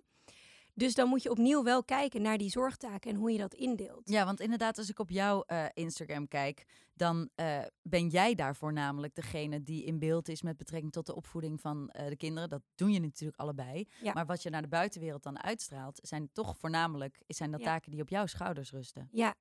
Dus 0.79 0.93
dan 0.95 1.07
moet 1.09 1.23
je 1.23 1.29
opnieuw 1.29 1.63
wel 1.63 1.83
kijken 1.83 2.21
naar 2.21 2.37
die 2.37 2.49
zorgtaken 2.49 3.11
en 3.11 3.15
hoe 3.17 3.31
je 3.31 3.37
dat 3.37 3.53
indeelt. 3.53 4.01
ja, 4.09 4.25
want 4.25 4.39
inderdaad, 4.39 4.77
als 4.77 4.89
ik 4.89 4.99
op 4.99 5.09
jouw 5.09 5.43
eh, 5.43 5.65
Instagram 5.73 6.27
kijk, 6.27 6.65
dan 6.93 7.29
eh, 7.35 7.59
ben 7.81 8.07
jij 8.07 8.35
daarvoor 8.35 8.73
namelijk 8.73 9.15
degene 9.15 9.63
die 9.63 9.83
in 9.83 9.99
beeld 9.99 10.27
is 10.27 10.41
met 10.41 10.57
betrekking 10.57 10.91
tot 10.91 11.05
de 11.05 11.15
opvoeding 11.15 11.61
van 11.61 11.89
eh, 11.89 12.07
de 12.07 12.15
kinderen. 12.15 12.49
Dat 12.49 12.61
doen 12.75 12.91
je 12.91 12.99
natuurlijk 12.99 13.39
allebei. 13.39 13.87
Ja. 14.01 14.13
Maar 14.13 14.25
wat 14.25 14.43
je 14.43 14.49
naar 14.49 14.61
de 14.61 14.67
buitenwereld 14.67 15.23
dan 15.23 15.43
uitstraalt, 15.43 15.99
zijn 16.01 16.29
toch 16.33 16.57
voornamelijk 16.57 17.21
zijn 17.27 17.51
dat 17.51 17.59
Ja. 17.59 17.65
taken 17.65 17.91
die 17.91 18.01
op 18.01 18.09
jouw 18.09 18.25
schouders 18.25 18.71
rusten. 18.71 19.07
Ja. 19.11 19.35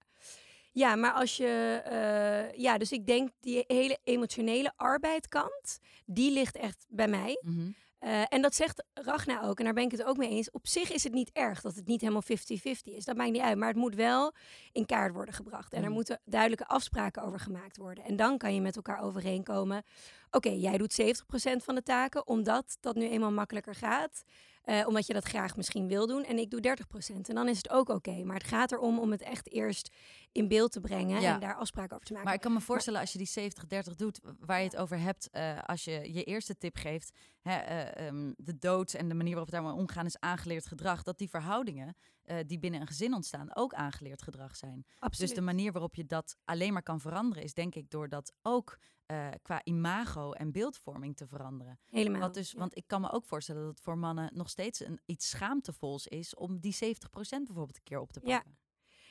Ja, 0.72 0.96
maar 0.96 1.12
als 1.12 1.36
je. 1.36 2.52
ja, 2.56 2.78
dus 2.78 2.92
ik 2.92 3.06
denk 3.06 3.30
die 3.40 3.64
hele 3.66 3.98
emotionele 4.04 4.72
arbeidkant, 4.76 5.78
die 6.06 6.32
ligt 6.32 6.56
echt 6.56 6.86
bij 6.88 7.08
mij. 7.08 7.38
Mhm. 7.40 7.70
Eh, 7.98 8.22
en 8.28 8.42
dat 8.42 8.54
zegt 8.54 8.84
Ragna 8.94 9.42
ook, 9.42 9.58
en 9.58 9.64
daar 9.64 9.74
ben 9.74 9.84
ik 9.84 9.90
het 9.90 10.04
ook 10.04 10.16
mee 10.16 10.28
eens. 10.28 10.50
Op 10.50 10.66
zich 10.66 10.92
is 10.92 11.04
het 11.04 11.12
niet 11.12 11.30
erg 11.32 11.60
dat 11.60 11.74
het 11.74 11.86
niet 11.86 12.00
helemaal 12.00 12.22
50-50 12.22 12.94
is. 12.94 13.04
Dat 13.04 13.16
maakt 13.16 13.30
niet 13.30 13.42
uit. 13.42 13.56
Maar 13.58 13.68
het 13.68 13.76
moet 13.76 13.94
wel 13.94 14.32
in 14.72 14.86
kaart 14.86 15.12
worden 15.12 15.34
gebracht. 15.34 15.72
En 15.72 15.82
er 15.82 15.88
Mm. 15.88 15.94
moeten 15.94 16.20
duidelijke 16.24 16.66
afspraken 16.66 17.22
over 17.22 17.40
gemaakt 17.40 17.76
worden. 17.76 18.04
En 18.04 18.16
dan 18.16 18.38
kan 18.38 18.54
je 18.54 18.60
met 18.60 18.76
elkaar 18.76 19.00
overeenkomen. 19.00 19.82
Oké, 20.30 20.48
jij 20.50 20.78
doet 20.78 20.92
70% 20.92 21.64
van 21.64 21.74
de 21.74 21.82
taken, 21.82 22.26
omdat 22.26 22.76
dat 22.80 22.94
nu 22.94 23.08
eenmaal 23.08 23.32
makkelijker 23.32 23.74
gaat. 23.74 24.24
Eh, 24.68 24.86
omdat 24.86 25.06
je 25.06 25.12
dat 25.12 25.24
graag 25.24 25.56
misschien 25.56 25.88
wil 25.88 26.06
doen. 26.06 26.24
En 26.24 26.38
ik 26.38 26.50
doe 26.50 26.60
30%. 26.60 27.28
En 27.28 27.34
dan 27.34 27.48
is 27.48 27.56
het 27.56 27.70
ook 27.70 27.88
oké. 27.88 28.24
Maar 28.24 28.36
het 28.36 28.46
gaat 28.46 28.72
erom 28.72 28.98
om 28.98 29.10
het 29.10 29.22
echt 29.22 29.52
eerst 29.52 29.94
in 30.32 30.48
beeld 30.48 30.72
te 30.72 30.80
brengen. 30.80 31.20
Ja. 31.20 31.34
En 31.34 31.40
daar 31.40 31.54
afspraken 31.54 31.94
over 31.94 32.06
te 32.06 32.12
maken. 32.12 32.26
Maar 32.26 32.36
ik 32.36 32.42
kan 32.42 32.52
me 32.52 32.60
voorstellen 32.60 33.00
als 33.00 33.12
je 33.12 33.18
die 33.18 33.26
70-30 33.26 33.94
doet, 33.96 34.20
waar 34.38 34.58
je 34.58 34.64
het 34.64 34.76
over 34.76 34.98
hebt, 34.98 35.30
eh, 35.30 35.58
als 35.66 35.84
je 35.84 36.12
je 36.12 36.24
eerste 36.24 36.56
tip 36.56 36.76
geeft, 36.76 37.18
hè, 37.40 37.56
eh, 37.56 38.06
ehm, 38.06 38.32
de 38.36 38.58
dood 38.58 38.92
en 38.92 39.08
de 39.08 39.14
manier 39.14 39.34
waarop 39.34 39.50
we 39.50 39.56
daarmee 39.56 39.80
omgaan 39.80 40.06
is 40.06 40.20
aangeleerd 40.20 40.66
gedrag, 40.66 41.02
dat 41.02 41.18
die 41.18 41.30
verhoudingen 41.30 41.96
eh, 42.28 42.36
die 42.46 42.58
binnen 42.58 42.80
een 42.80 42.86
gezin 42.86 43.14
ontstaan 43.14 43.56
ook 43.56 43.74
aangeleerd 43.74 44.22
gedrag 44.22 44.56
zijn. 44.56 44.86
Absoluut. 44.98 45.28
Dus 45.28 45.38
de 45.38 45.44
manier 45.44 45.72
waarop 45.72 45.94
je 45.94 46.06
dat 46.06 46.36
alleen 46.44 46.72
maar 46.72 46.82
kan 46.82 47.00
veranderen 47.00 47.42
is 47.44 47.54
denk 47.54 47.74
ik 47.74 47.90
door 47.90 48.08
dat 48.08 48.32
ook 48.42 48.78
eh, 49.06 49.28
qua 49.42 49.60
imago 49.64 50.32
en 50.32 50.52
beeldvorming 50.52 51.16
te 51.16 51.26
veranderen. 51.26 51.78
Helemaal. 51.84 52.20
Wat 52.20 52.34
dus, 52.34 52.50
ja. 52.50 52.58
Want 52.58 52.76
ik 52.76 52.84
kan 52.86 53.00
me 53.00 53.10
ook 53.10 53.24
voorstellen 53.24 53.62
dat 53.62 53.70
het 53.70 53.80
voor 53.80 53.98
mannen 53.98 54.30
nog 54.34 54.50
steeds 54.50 54.84
een, 54.84 55.00
iets 55.04 55.28
schaamtevols 55.28 56.06
is 56.06 56.34
om 56.34 56.58
die 56.60 56.74
70% 56.74 56.78
bijvoorbeeld 57.18 57.76
een 57.76 57.82
keer 57.82 58.00
op 58.00 58.12
te 58.12 58.20
Ja. 58.22 58.34
pakken. 58.36 58.58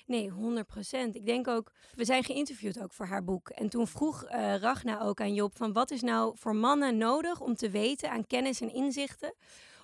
Nee, 0.06 0.30
100% 0.32 1.16
Ik 1.16 1.26
denk 1.26 1.48
ook, 1.48 1.72
we 1.96 2.06
zijn 2.06 2.24
geïnterviewd 2.24 2.82
ook 2.82 2.94
voor 2.94 3.06
haar 3.06 3.24
boek. 3.24 3.50
En 3.50 3.70
toen 3.70 3.88
vroeg 3.88 4.24
eh, 4.24 4.56
Ragna 4.56 5.02
ook 5.02 5.22
aan 5.22 5.34
Job 5.34 5.58
van 5.58 5.74
wat 5.74 5.92
is 5.92 6.02
nou 6.02 6.38
voor 6.38 6.56
mannen 6.56 6.98
nodig 6.98 7.42
om 7.42 7.56
te 7.56 7.70
weten 7.70 8.12
aan 8.12 8.28
kennis 8.28 8.62
en 8.62 8.74
inzichten. 8.74 9.34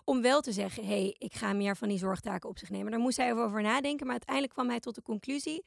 Om 0.05 0.21
wel 0.21 0.41
te 0.41 0.51
zeggen, 0.51 0.83
hé, 0.83 0.89
hey, 0.89 1.15
ik 1.17 1.33
ga 1.33 1.53
meer 1.53 1.77
van 1.77 1.87
die 1.87 1.97
zorgtaken 1.97 2.49
op 2.49 2.57
zich 2.57 2.69
nemen. 2.69 2.91
Daar 2.91 2.99
moest 2.99 3.17
hij 3.17 3.29
even 3.29 3.43
over 3.43 3.61
nadenken. 3.61 4.05
Maar 4.05 4.15
uiteindelijk 4.15 4.53
kwam 4.53 4.69
hij 4.69 4.79
tot 4.79 4.95
de 4.95 5.01
conclusie 5.01 5.63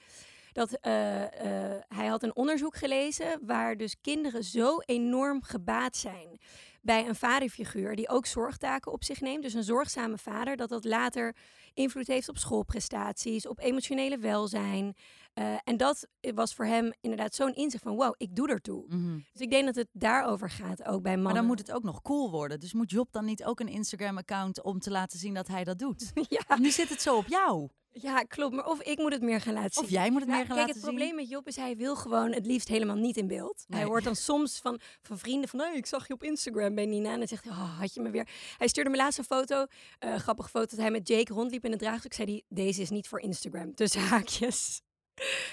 dat 0.56 0.72
eh, 0.72 1.22
eh, 1.22 1.82
hij 1.88 2.06
had 2.06 2.22
een 2.22 2.36
onderzoek 2.36 2.76
gelezen 2.76 3.40
waar 3.42 3.76
dus 3.76 3.96
kinderen 4.00 4.44
zo 4.44 4.78
enorm 4.78 5.42
gebaat 5.42 5.96
zijn 5.96 6.40
bij 6.82 7.08
een 7.08 7.14
vaderfiguur 7.14 7.96
die 7.96 8.08
ook 8.08 8.26
zorgtaken 8.26 8.92
op 8.92 9.04
zich 9.04 9.20
neemt. 9.20 9.42
Dus 9.42 9.54
een 9.54 9.62
zorgzame 9.62 10.18
vader, 10.18 10.56
dat 10.56 10.68
dat 10.68 10.84
later 10.84 11.34
invloed 11.74 12.06
heeft 12.06 12.28
op 12.28 12.38
schoolprestaties, 12.38 13.46
op 13.46 13.60
emotionele 13.60 14.18
welzijn. 14.18 14.96
Eh, 15.36 15.54
en 15.64 15.76
dat 15.76 16.08
was 16.34 16.54
voor 16.54 16.64
hem 16.64 16.92
inderdaad 17.00 17.34
zo'n 17.34 17.54
inzicht 17.54 17.82
van 17.82 17.96
wow, 17.96 18.14
ik 18.16 18.36
doe 18.36 18.48
ertoe. 18.48 18.84
Mhm. 18.88 19.18
Dus 19.32 19.40
ik 19.40 19.50
denk 19.50 19.64
dat 19.64 19.74
het 19.74 19.88
daarover 19.92 20.50
gaat, 20.50 20.84
ook 20.84 21.02
bij 21.02 21.12
mannen. 21.12 21.22
Maar 21.22 21.34
dan 21.34 21.44
moet 21.46 21.58
het 21.58 21.72
ook 21.72 21.82
nog 21.82 22.02
cool 22.02 22.30
worden. 22.30 22.60
Dus 22.60 22.72
moet 22.72 22.90
Job 22.90 23.12
dan 23.12 23.24
niet 23.24 23.44
ook 23.44 23.60
een 23.60 23.68
Instagram-account 23.68 24.62
om 24.62 24.78
te 24.78 24.90
laten 24.90 25.18
zien 25.18 25.34
dat 25.34 25.48
hij 25.48 25.64
dat 25.64 25.78
doet? 25.78 26.12
ja. 26.48 26.56
Nu 26.58 26.70
zit 26.70 26.88
het 26.88 27.02
zo 27.02 27.16
op 27.16 27.26
jou. 27.26 27.68
ja, 27.90 28.22
klopt. 28.22 28.54
Maar 28.54 28.66
of 28.66 28.80
ik 28.80 28.98
moet 28.98 29.12
het 29.12 29.22
meer 29.22 29.40
gaan 29.40 29.54
laten 29.54 29.72
zien. 29.72 29.84
Of 29.84 29.90
jij 29.90 30.10
moet 30.10 30.20
het 30.20 30.28
Nou, 30.28 30.38
meer 30.38 30.46
gaan 30.46 30.56
kijk, 30.56 30.68
laten 30.68 30.82
het 30.82 30.90
probleem 30.90 31.14
met 31.14 31.28
Job 31.28 31.46
is 31.46 31.56
hij 31.56 31.76
wil 31.76 31.96
gewoon 31.96 32.32
het 32.32 32.46
liefst 32.46 32.68
helemaal 32.68 32.96
niet 32.96 33.16
in 33.16 33.26
beeld. 33.26 33.64
Hij 33.66 33.84
hoort 33.84 34.04
dan 34.04 34.16
soms 34.16 34.58
van, 34.58 34.80
van 35.02 35.18
vrienden 35.18 35.48
van, 35.48 35.60
hey, 35.60 35.76
ik 35.76 35.86
zag 35.86 36.06
je 36.06 36.12
op 36.14 36.22
Instagram 36.22 36.74
bij 36.74 36.86
Nina. 36.86 37.12
En 37.12 37.18
dan 37.18 37.28
zegt 37.28 37.44
hij, 37.44 37.52
oh, 37.52 37.78
had 37.78 37.94
je 37.94 38.00
me 38.00 38.10
weer. 38.10 38.28
Hij 38.56 38.68
stuurde 38.68 38.90
me 38.90 38.96
laatst 38.96 39.18
een 39.18 39.24
foto, 39.24 39.66
eh 39.98 40.14
grappige 40.14 40.48
foto, 40.48 40.66
dat 40.66 40.78
hij 40.78 40.90
met 40.90 41.08
Jake 41.08 41.32
rondliep 41.32 41.64
in 41.64 41.70
het 41.70 41.80
draagstuk. 41.80 42.12
Zei 42.12 42.30
hij, 42.30 42.42
deze 42.48 42.80
is 42.80 42.90
niet 42.90 43.08
voor 43.08 43.20
Instagram. 43.20 43.74
Tussen 43.74 44.00
haakjes. 44.00 44.84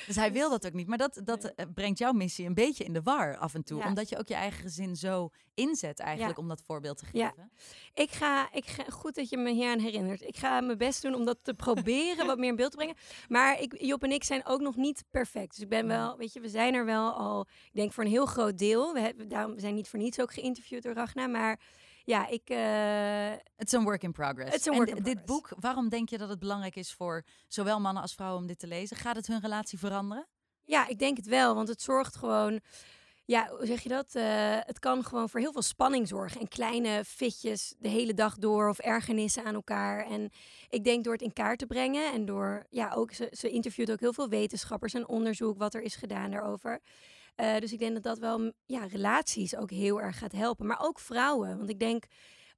Dus 0.08 0.15
hij 0.15 0.32
wil 0.32 0.50
dat 0.50 0.65
ook 0.65 0.74
niet. 0.74 0.88
Maar 0.88 0.98
dat, 0.98 1.22
dat 1.24 1.43
eh, 1.43 1.65
brengt 1.74 2.00
jouw 2.00 2.12
missie 2.12 2.46
een 2.46 2.53
beetje 2.53 2.84
in 2.84 2.93
de 2.93 3.01
war 3.01 3.38
af 3.38 3.53
en 3.53 3.63
toe. 3.63 3.79
Ja. 3.79 3.88
Omdat 3.88 4.10
je 4.10 4.17
ook 4.17 4.27
je 4.27 4.34
eigen 4.34 4.62
gezin 4.62 4.96
zo 4.96 5.29
inzet 5.53 6.00
eigenlijk 6.00 6.38
om 6.38 6.48
dat 6.48 6.62
voorbeeld 6.65 6.98
te 6.98 7.05
Ja. 7.12 7.29
geven. 7.29 7.51
Ik 7.93 8.12
ga, 8.12 8.51
ik 8.51 8.65
ga, 8.65 8.84
goed 8.89 9.15
dat 9.15 9.29
je 9.29 9.38
me 9.38 9.51
hier 9.51 9.72
aan 9.72 9.79
herinnert. 9.79 10.22
Ik 10.22 10.38
ga 10.38 10.62
mijn 10.62 10.77
best 10.77 11.01
doen 11.01 11.15
om 11.15 11.25
dat 11.25 11.38
te 11.41 11.53
proberen 11.53 12.25
wat 12.27 12.38
meer 12.38 12.50
in 12.50 12.55
beeld 12.55 12.72
te 12.72 12.77
brengen. 12.77 12.96
Maar 13.27 13.62
ik, 13.62 13.82
Job 13.82 14.03
en 14.03 14.12
ik 14.12 14.24
zijn 14.24 14.46
ook 14.46 14.62
nog 14.62 14.75
niet 14.75 15.03
perfect. 15.12 15.50
Dus 15.50 15.60
ik 15.63 15.70
ben 15.70 15.88
wel, 15.88 16.17
weet 16.17 16.34
je, 16.34 16.39
we 16.39 16.50
zijn 16.50 16.74
er 16.74 16.86
wel 16.86 17.12
al, 17.13 17.48
ik 17.65 17.74
denk 17.74 17.91
voor 17.93 18.03
een 18.03 18.10
heel 18.10 18.25
groot 18.25 18.58
deel. 18.58 18.93
We, 18.93 19.00
hebben, 19.00 19.27
daarom, 19.27 19.60
zijn 19.60 19.75
niet 19.75 19.89
voor 19.89 20.00
niets 20.00 20.20
ook 20.20 20.34
geïnterviewd 20.34 20.84
door 20.84 20.93
Ragna. 20.93 21.27
Maar 21.27 21.60
ja, 22.03 22.27
ik, 22.27 22.50
eh, 22.50 23.45
Het 23.55 23.67
is 23.67 23.72
een 23.72 23.83
work 23.83 24.03
in 24.03 24.12
progress. 24.12 24.51
Het 24.51 24.60
is 24.60 24.65
een 24.65 24.72
En 24.72 24.77
work 24.77 24.89
in 24.89 25.03
dit 25.03 25.03
progress. 25.03 25.25
boek, 25.25 25.62
waarom 25.62 25.89
denk 25.89 26.10
je 26.10 26.17
dat 26.17 26.29
het 26.29 26.39
belangrijk 26.39 26.75
is 26.75 26.93
voor 26.93 27.24
zowel 27.48 27.79
mannen 27.79 28.01
als 28.01 28.13
vrouwen 28.13 28.41
om 28.41 28.48
dit 28.48 28.60
te 28.60 28.67
lezen? 28.67 28.98
Gaat 28.98 29.15
het 29.15 29.27
hun 29.27 29.41
relatie 29.41 29.79
veranderen? 29.79 30.27
ja, 30.65 30.88
ik 30.88 31.00
denk 31.00 31.17
het 31.17 31.25
wel. 31.27 31.55
Want 31.55 31.67
het 31.67 31.81
zorgt 31.81 32.15
gewoon, 32.15 32.60
ja, 33.25 33.48
hoe 33.57 33.65
zeg 33.65 33.81
je 33.81 33.89
dat? 33.89 34.15
Eh, 34.15 34.57
het 34.60 34.79
kan 34.79 35.03
gewoon 35.03 35.29
voor 35.29 35.39
heel 35.39 35.51
veel 35.51 35.62
spanning 35.62 36.07
zorgen. 36.07 36.41
En 36.41 36.48
kleine 36.48 37.03
fitjes 37.05 37.74
de 37.77 37.88
hele 37.89 38.13
dag 38.13 38.36
door 38.38 38.69
of 38.69 38.79
ergernissen 38.79 39.43
aan 39.45 39.53
elkaar. 39.53 40.05
En 40.05 40.29
ik 40.69 40.83
denk 40.83 41.03
door 41.03 41.13
het 41.13 41.22
in 41.22 41.33
kaart 41.33 41.60
te 41.60 41.65
brengen 41.65 42.13
en 42.13 42.25
door, 42.25 42.65
ja, 42.69 42.91
ook 42.95 43.12
ze, 43.13 43.27
ze 43.31 43.50
interviewt 43.50 43.91
ook 43.91 44.00
heel 44.00 44.13
veel 44.13 44.29
wetenschappers 44.29 44.93
en 44.93 45.07
onderzoek 45.07 45.57
wat 45.57 45.74
er 45.74 45.81
is 45.81 45.95
gedaan 45.95 46.31
daarover. 46.31 46.81
Eh, 47.35 47.57
dus 47.57 47.73
ik 47.73 47.79
denk 47.79 47.93
dat 47.93 48.03
dat 48.03 48.19
wel 48.19 48.53
ja, 48.65 48.85
relaties 48.85 49.55
ook 49.55 49.71
heel 49.71 50.01
erg 50.01 50.17
gaat 50.17 50.31
helpen. 50.31 50.65
Maar 50.65 50.79
ook 50.81 50.99
vrouwen. 50.99 51.57
Want 51.57 51.69
ik 51.69 51.79
denk, 51.79 52.05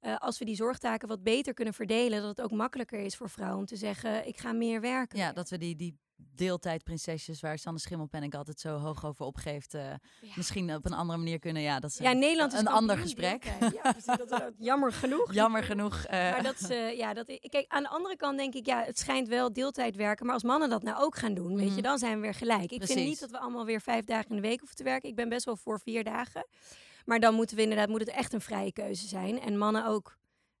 eh, 0.00 0.16
als 0.16 0.38
we 0.38 0.44
die 0.44 0.56
zorgtaken 0.56 1.08
wat 1.08 1.22
beter 1.22 1.54
kunnen 1.54 1.74
verdelen, 1.74 2.20
dat 2.20 2.36
het 2.36 2.42
ook 2.42 2.58
makkelijker 2.58 2.98
is 2.98 3.16
voor 3.16 3.30
vrouwen 3.30 3.58
om 3.58 3.66
te 3.66 3.76
zeggen, 3.76 4.26
ik 4.26 4.38
ga 4.38 4.52
meer 4.52 4.80
werken. 4.80 5.18
Ja, 5.18 5.32
dat 5.32 5.48
we 5.48 5.58
die, 5.58 5.76
die 5.76 5.98
deeltijdprinsesjes 6.16 7.40
waar 7.40 7.58
Sanne 7.58 7.78
Schimmelpenninck 7.80 8.34
altijd 8.34 8.60
zo 8.60 8.76
hoog 8.78 9.04
over 9.04 9.24
opgeeft, 9.26 9.74
eh, 9.74 9.82
Ja. 10.20 10.32
misschien 10.36 10.74
op 10.74 10.84
een 10.84 10.92
andere 10.92 11.18
manier 11.18 11.38
kunnen. 11.38 11.62
Ja, 11.62 11.80
dat 11.80 11.90
is 11.90 11.98
Ja, 11.98 12.10
een, 12.10 12.18
Nederland 12.18 12.52
is 12.52 12.58
een 12.58 12.66
ander 12.68 12.98
gesprek. 12.98 13.44
Ja, 13.44 13.80
precies, 13.92 14.04
dat 14.04 14.30
is 14.30 14.40
ook 14.42 14.52
jammer 14.70 14.92
genoeg. 14.92 15.32
Jammer 15.32 15.62
genoeg. 15.64 16.04
eh, 16.04 16.10
Maar 16.18 16.42
dat 16.42 16.58
ze, 16.58 16.74
ja, 16.96 17.14
dat, 17.14 17.26
kijk, 17.48 17.64
aan 17.68 17.82
de 17.82 17.88
andere 17.88 18.16
kant 18.16 18.38
denk 18.38 18.54
ik, 18.54 18.66
ja, 18.66 18.82
het 18.84 18.98
schijnt 18.98 19.28
wel 19.28 19.52
deeltijd 19.52 19.96
werken. 19.96 20.24
Maar 20.26 20.34
als 20.34 20.42
mannen 20.42 20.68
dat 20.68 20.82
nou 20.82 21.02
ook 21.02 21.16
gaan 21.16 21.34
doen, 21.34 21.56
weet 21.56 21.66
Mhm. 21.66 21.76
je, 21.76 21.82
dan 21.82 21.98
zijn 21.98 22.14
we 22.14 22.20
weer 22.20 22.34
gelijk. 22.34 22.70
Ik 22.72 22.84
vind 22.84 23.06
niet 23.06 23.20
dat 23.20 23.30
we 23.30 23.38
allemaal 23.38 23.64
weer 23.64 23.80
vijf 23.80 24.04
dagen 24.04 24.28
in 24.30 24.36
de 24.36 24.42
week 24.42 24.58
hoeven 24.58 24.76
te 24.76 24.84
werken. 24.84 25.08
Ik 25.08 25.14
ben 25.16 25.28
best 25.28 25.44
wel 25.44 25.56
voor 25.56 25.80
vier 25.80 26.04
dagen. 26.04 26.46
Maar 27.04 27.20
dan 27.20 27.34
moeten 27.34 27.56
we 27.56 27.62
inderdaad, 27.62 27.88
moet 27.88 28.00
het 28.00 28.08
echt 28.08 28.32
een 28.32 28.40
vrije 28.40 28.72
keuze 28.72 29.06
zijn. 29.08 29.40
En 29.40 29.58
mannen 29.58 29.86
ook 29.86 30.16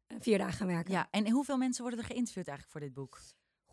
eh, 0.06 0.16
vier 0.20 0.38
dagen 0.38 0.52
gaan 0.54 0.66
werken. 0.66 0.92
ja, 0.92 1.06
en 1.10 1.30
hoeveel 1.30 1.56
mensen 1.56 1.82
worden 1.82 2.00
er 2.00 2.06
geïnterviewd 2.06 2.48
eigenlijk 2.48 2.78
voor 2.78 2.86
dit 2.86 2.94
boek? 2.94 3.18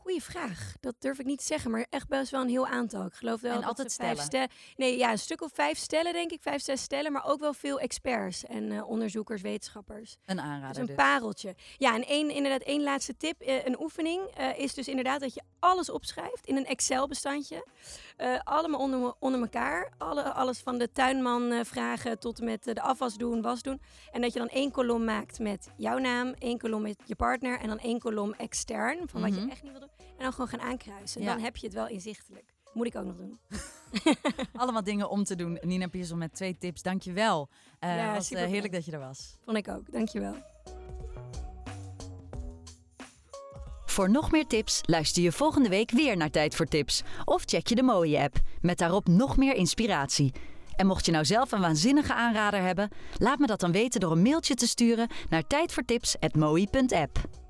Goeie 0.03 0.24
vraag. 0.24 0.74
Dat 0.79 0.95
durf 1.00 1.19
ik 1.19 1.25
niet 1.25 1.38
te 1.39 1.45
zeggen, 1.45 1.72
maar 1.72 1.86
echt 1.89 2.07
best 2.07 2.31
wel 2.31 2.41
een 2.41 2.50
heel 2.50 2.67
aantal. 2.67 3.05
Ik 3.05 3.13
geloof 3.13 3.41
wel 3.41 3.51
En 3.53 3.60
dat 3.60 3.67
altijd 3.67 3.91
stellen? 3.91 4.24
ste- 4.24 4.48
Nee, 4.75 4.98
ja, 4.98 5.12
een 5.12 5.17
stuk 5.19 5.41
of 5.41 5.51
vijf 5.53 5.77
stellen 5.77 6.13
denk 6.13 6.31
ik, 6.31 6.41
vijf, 6.41 6.62
zes 6.62 6.81
stellen. 6.81 7.12
Maar 7.12 7.25
ook 7.25 7.39
wel 7.39 7.53
veel 7.53 7.79
experts 7.79 8.45
en 8.45 8.71
eh, 8.71 8.89
onderzoekers, 8.89 9.41
wetenschappers. 9.41 10.17
Een 10.25 10.36
Dus 10.36 10.45
aanrader 10.45 10.82
een 10.82 10.86
dus. 10.88 10.95
pareltje. 10.95 11.56
Ja, 11.78 11.93
en 11.95 12.06
één, 12.06 12.30
inderdaad, 12.30 12.62
één 12.62 12.84
laatste 12.84 13.17
tip. 13.17 13.41
eh, 13.41 13.65
een 13.65 13.82
oefening 13.82 14.21
eh, 14.28 14.58
is 14.60 14.73
dus 14.73 14.88
inderdaad 14.88 15.19
dat 15.19 15.34
je 15.34 15.41
alles 15.60 15.89
opschrijft 15.89 16.45
in 16.47 16.58
een 16.58 16.65
Excel-bestandje. 16.65 17.65
Allemaal 18.43 18.80
onder, 18.80 19.13
onder 19.19 19.41
elkaar. 19.41 19.91
Alle, 19.97 20.34
alles 20.34 20.60
van 20.60 20.78
de 20.78 20.91
tuinman 20.91 21.65
vragen 21.65 22.19
tot 22.19 22.39
en 22.39 22.45
met 22.45 22.63
de 22.63 22.82
afwas 22.82 23.15
doen, 23.17 23.41
was 23.41 23.62
doen. 23.62 23.82
En 24.12 24.21
dat 24.21 24.34
je 24.34 24.39
dan 24.39 24.47
één 24.49 24.71
kolom 24.71 25.04
maakt 25.04 25.39
met 25.39 25.69
jouw 25.78 25.97
naam, 25.97 26.34
één 26.39 26.58
kolom 26.58 26.82
met 26.82 26.95
je 27.06 27.15
partner 27.15 27.60
en 27.60 27.67
dan 27.67 27.80
één 27.80 27.99
kolom 27.99 28.34
extern 28.34 29.10
van 29.10 29.21
wat 29.21 29.30
Mhm. 29.30 29.45
je 29.45 29.51
echt 29.51 29.63
niet 29.63 29.71
wil 29.71 29.80
doen. 29.82 29.89
En 30.17 30.23
dan 30.23 30.32
gewoon 30.32 30.47
gaan 30.47 30.62
aankruisen. 30.62 31.21
Ja. 31.21 31.34
Dan 31.34 31.43
heb 31.43 31.58
je 31.58 31.65
het 31.65 31.76
wel 31.76 31.88
inzichtelijk. 31.88 32.54
Moet 32.73 32.86
ik 32.86 32.95
ook 32.95 33.06
nog 33.06 33.15
doen. 33.15 33.39
Allemaal 34.62 34.84
dingen 34.84 35.10
om 35.10 35.23
te 35.23 35.36
doen. 35.36 35.58
Nina 35.62 35.88
Pierson 35.88 36.17
met 36.17 36.34
twee 36.34 36.58
tips. 36.58 36.82
Dank 36.82 37.02
je 37.02 37.12
wel. 37.12 37.49
Eh 37.80 37.95
Ja, 37.95 38.13
was 38.13 38.32
eh, 38.32 38.45
heerlijk 38.45 38.73
dat 38.73 38.86
je 38.86 38.91
er 38.91 38.99
was. 38.99 39.38
Vond 39.45 39.58
ik 39.58 39.67
ook. 39.67 39.91
Dankjewel. 39.91 40.36
Voor 43.86 44.10
nog 44.10 44.32
meer 44.32 44.47
tips 44.47 44.82
luister 44.86 45.23
je 45.23 45.32
volgende 45.32 45.69
week 45.69 45.91
weer 45.91 46.17
naar 46.17 46.30
Tijd 46.30 46.56
voor 46.56 46.65
Tips. 46.65 47.04
Of 47.26 47.43
check 47.45 47.67
je 47.67 47.76
de 47.76 47.84
mooie 47.84 48.19
app, 48.19 48.36
met 48.62 48.78
daarop 48.78 49.08
nog 49.08 49.38
meer 49.38 49.54
inspiratie. 49.54 50.34
En 50.76 50.88
mocht 50.88 51.06
je 51.06 51.12
nou 51.12 51.26
zelf 51.26 51.52
een 51.52 51.62
waanzinnige 51.62 52.13
aanrader 52.13 52.62
hebben, 52.62 52.89
laat 53.17 53.39
me 53.39 53.47
dat 53.47 53.60
dan 53.60 53.71
weten 53.71 53.99
door 53.99 54.12
een 54.12 54.21
mailtje 54.21 54.56
te 54.56 54.67
sturen 54.67 55.08
naar 55.30 55.47
tijdvoortips.moi.app. 55.47 57.42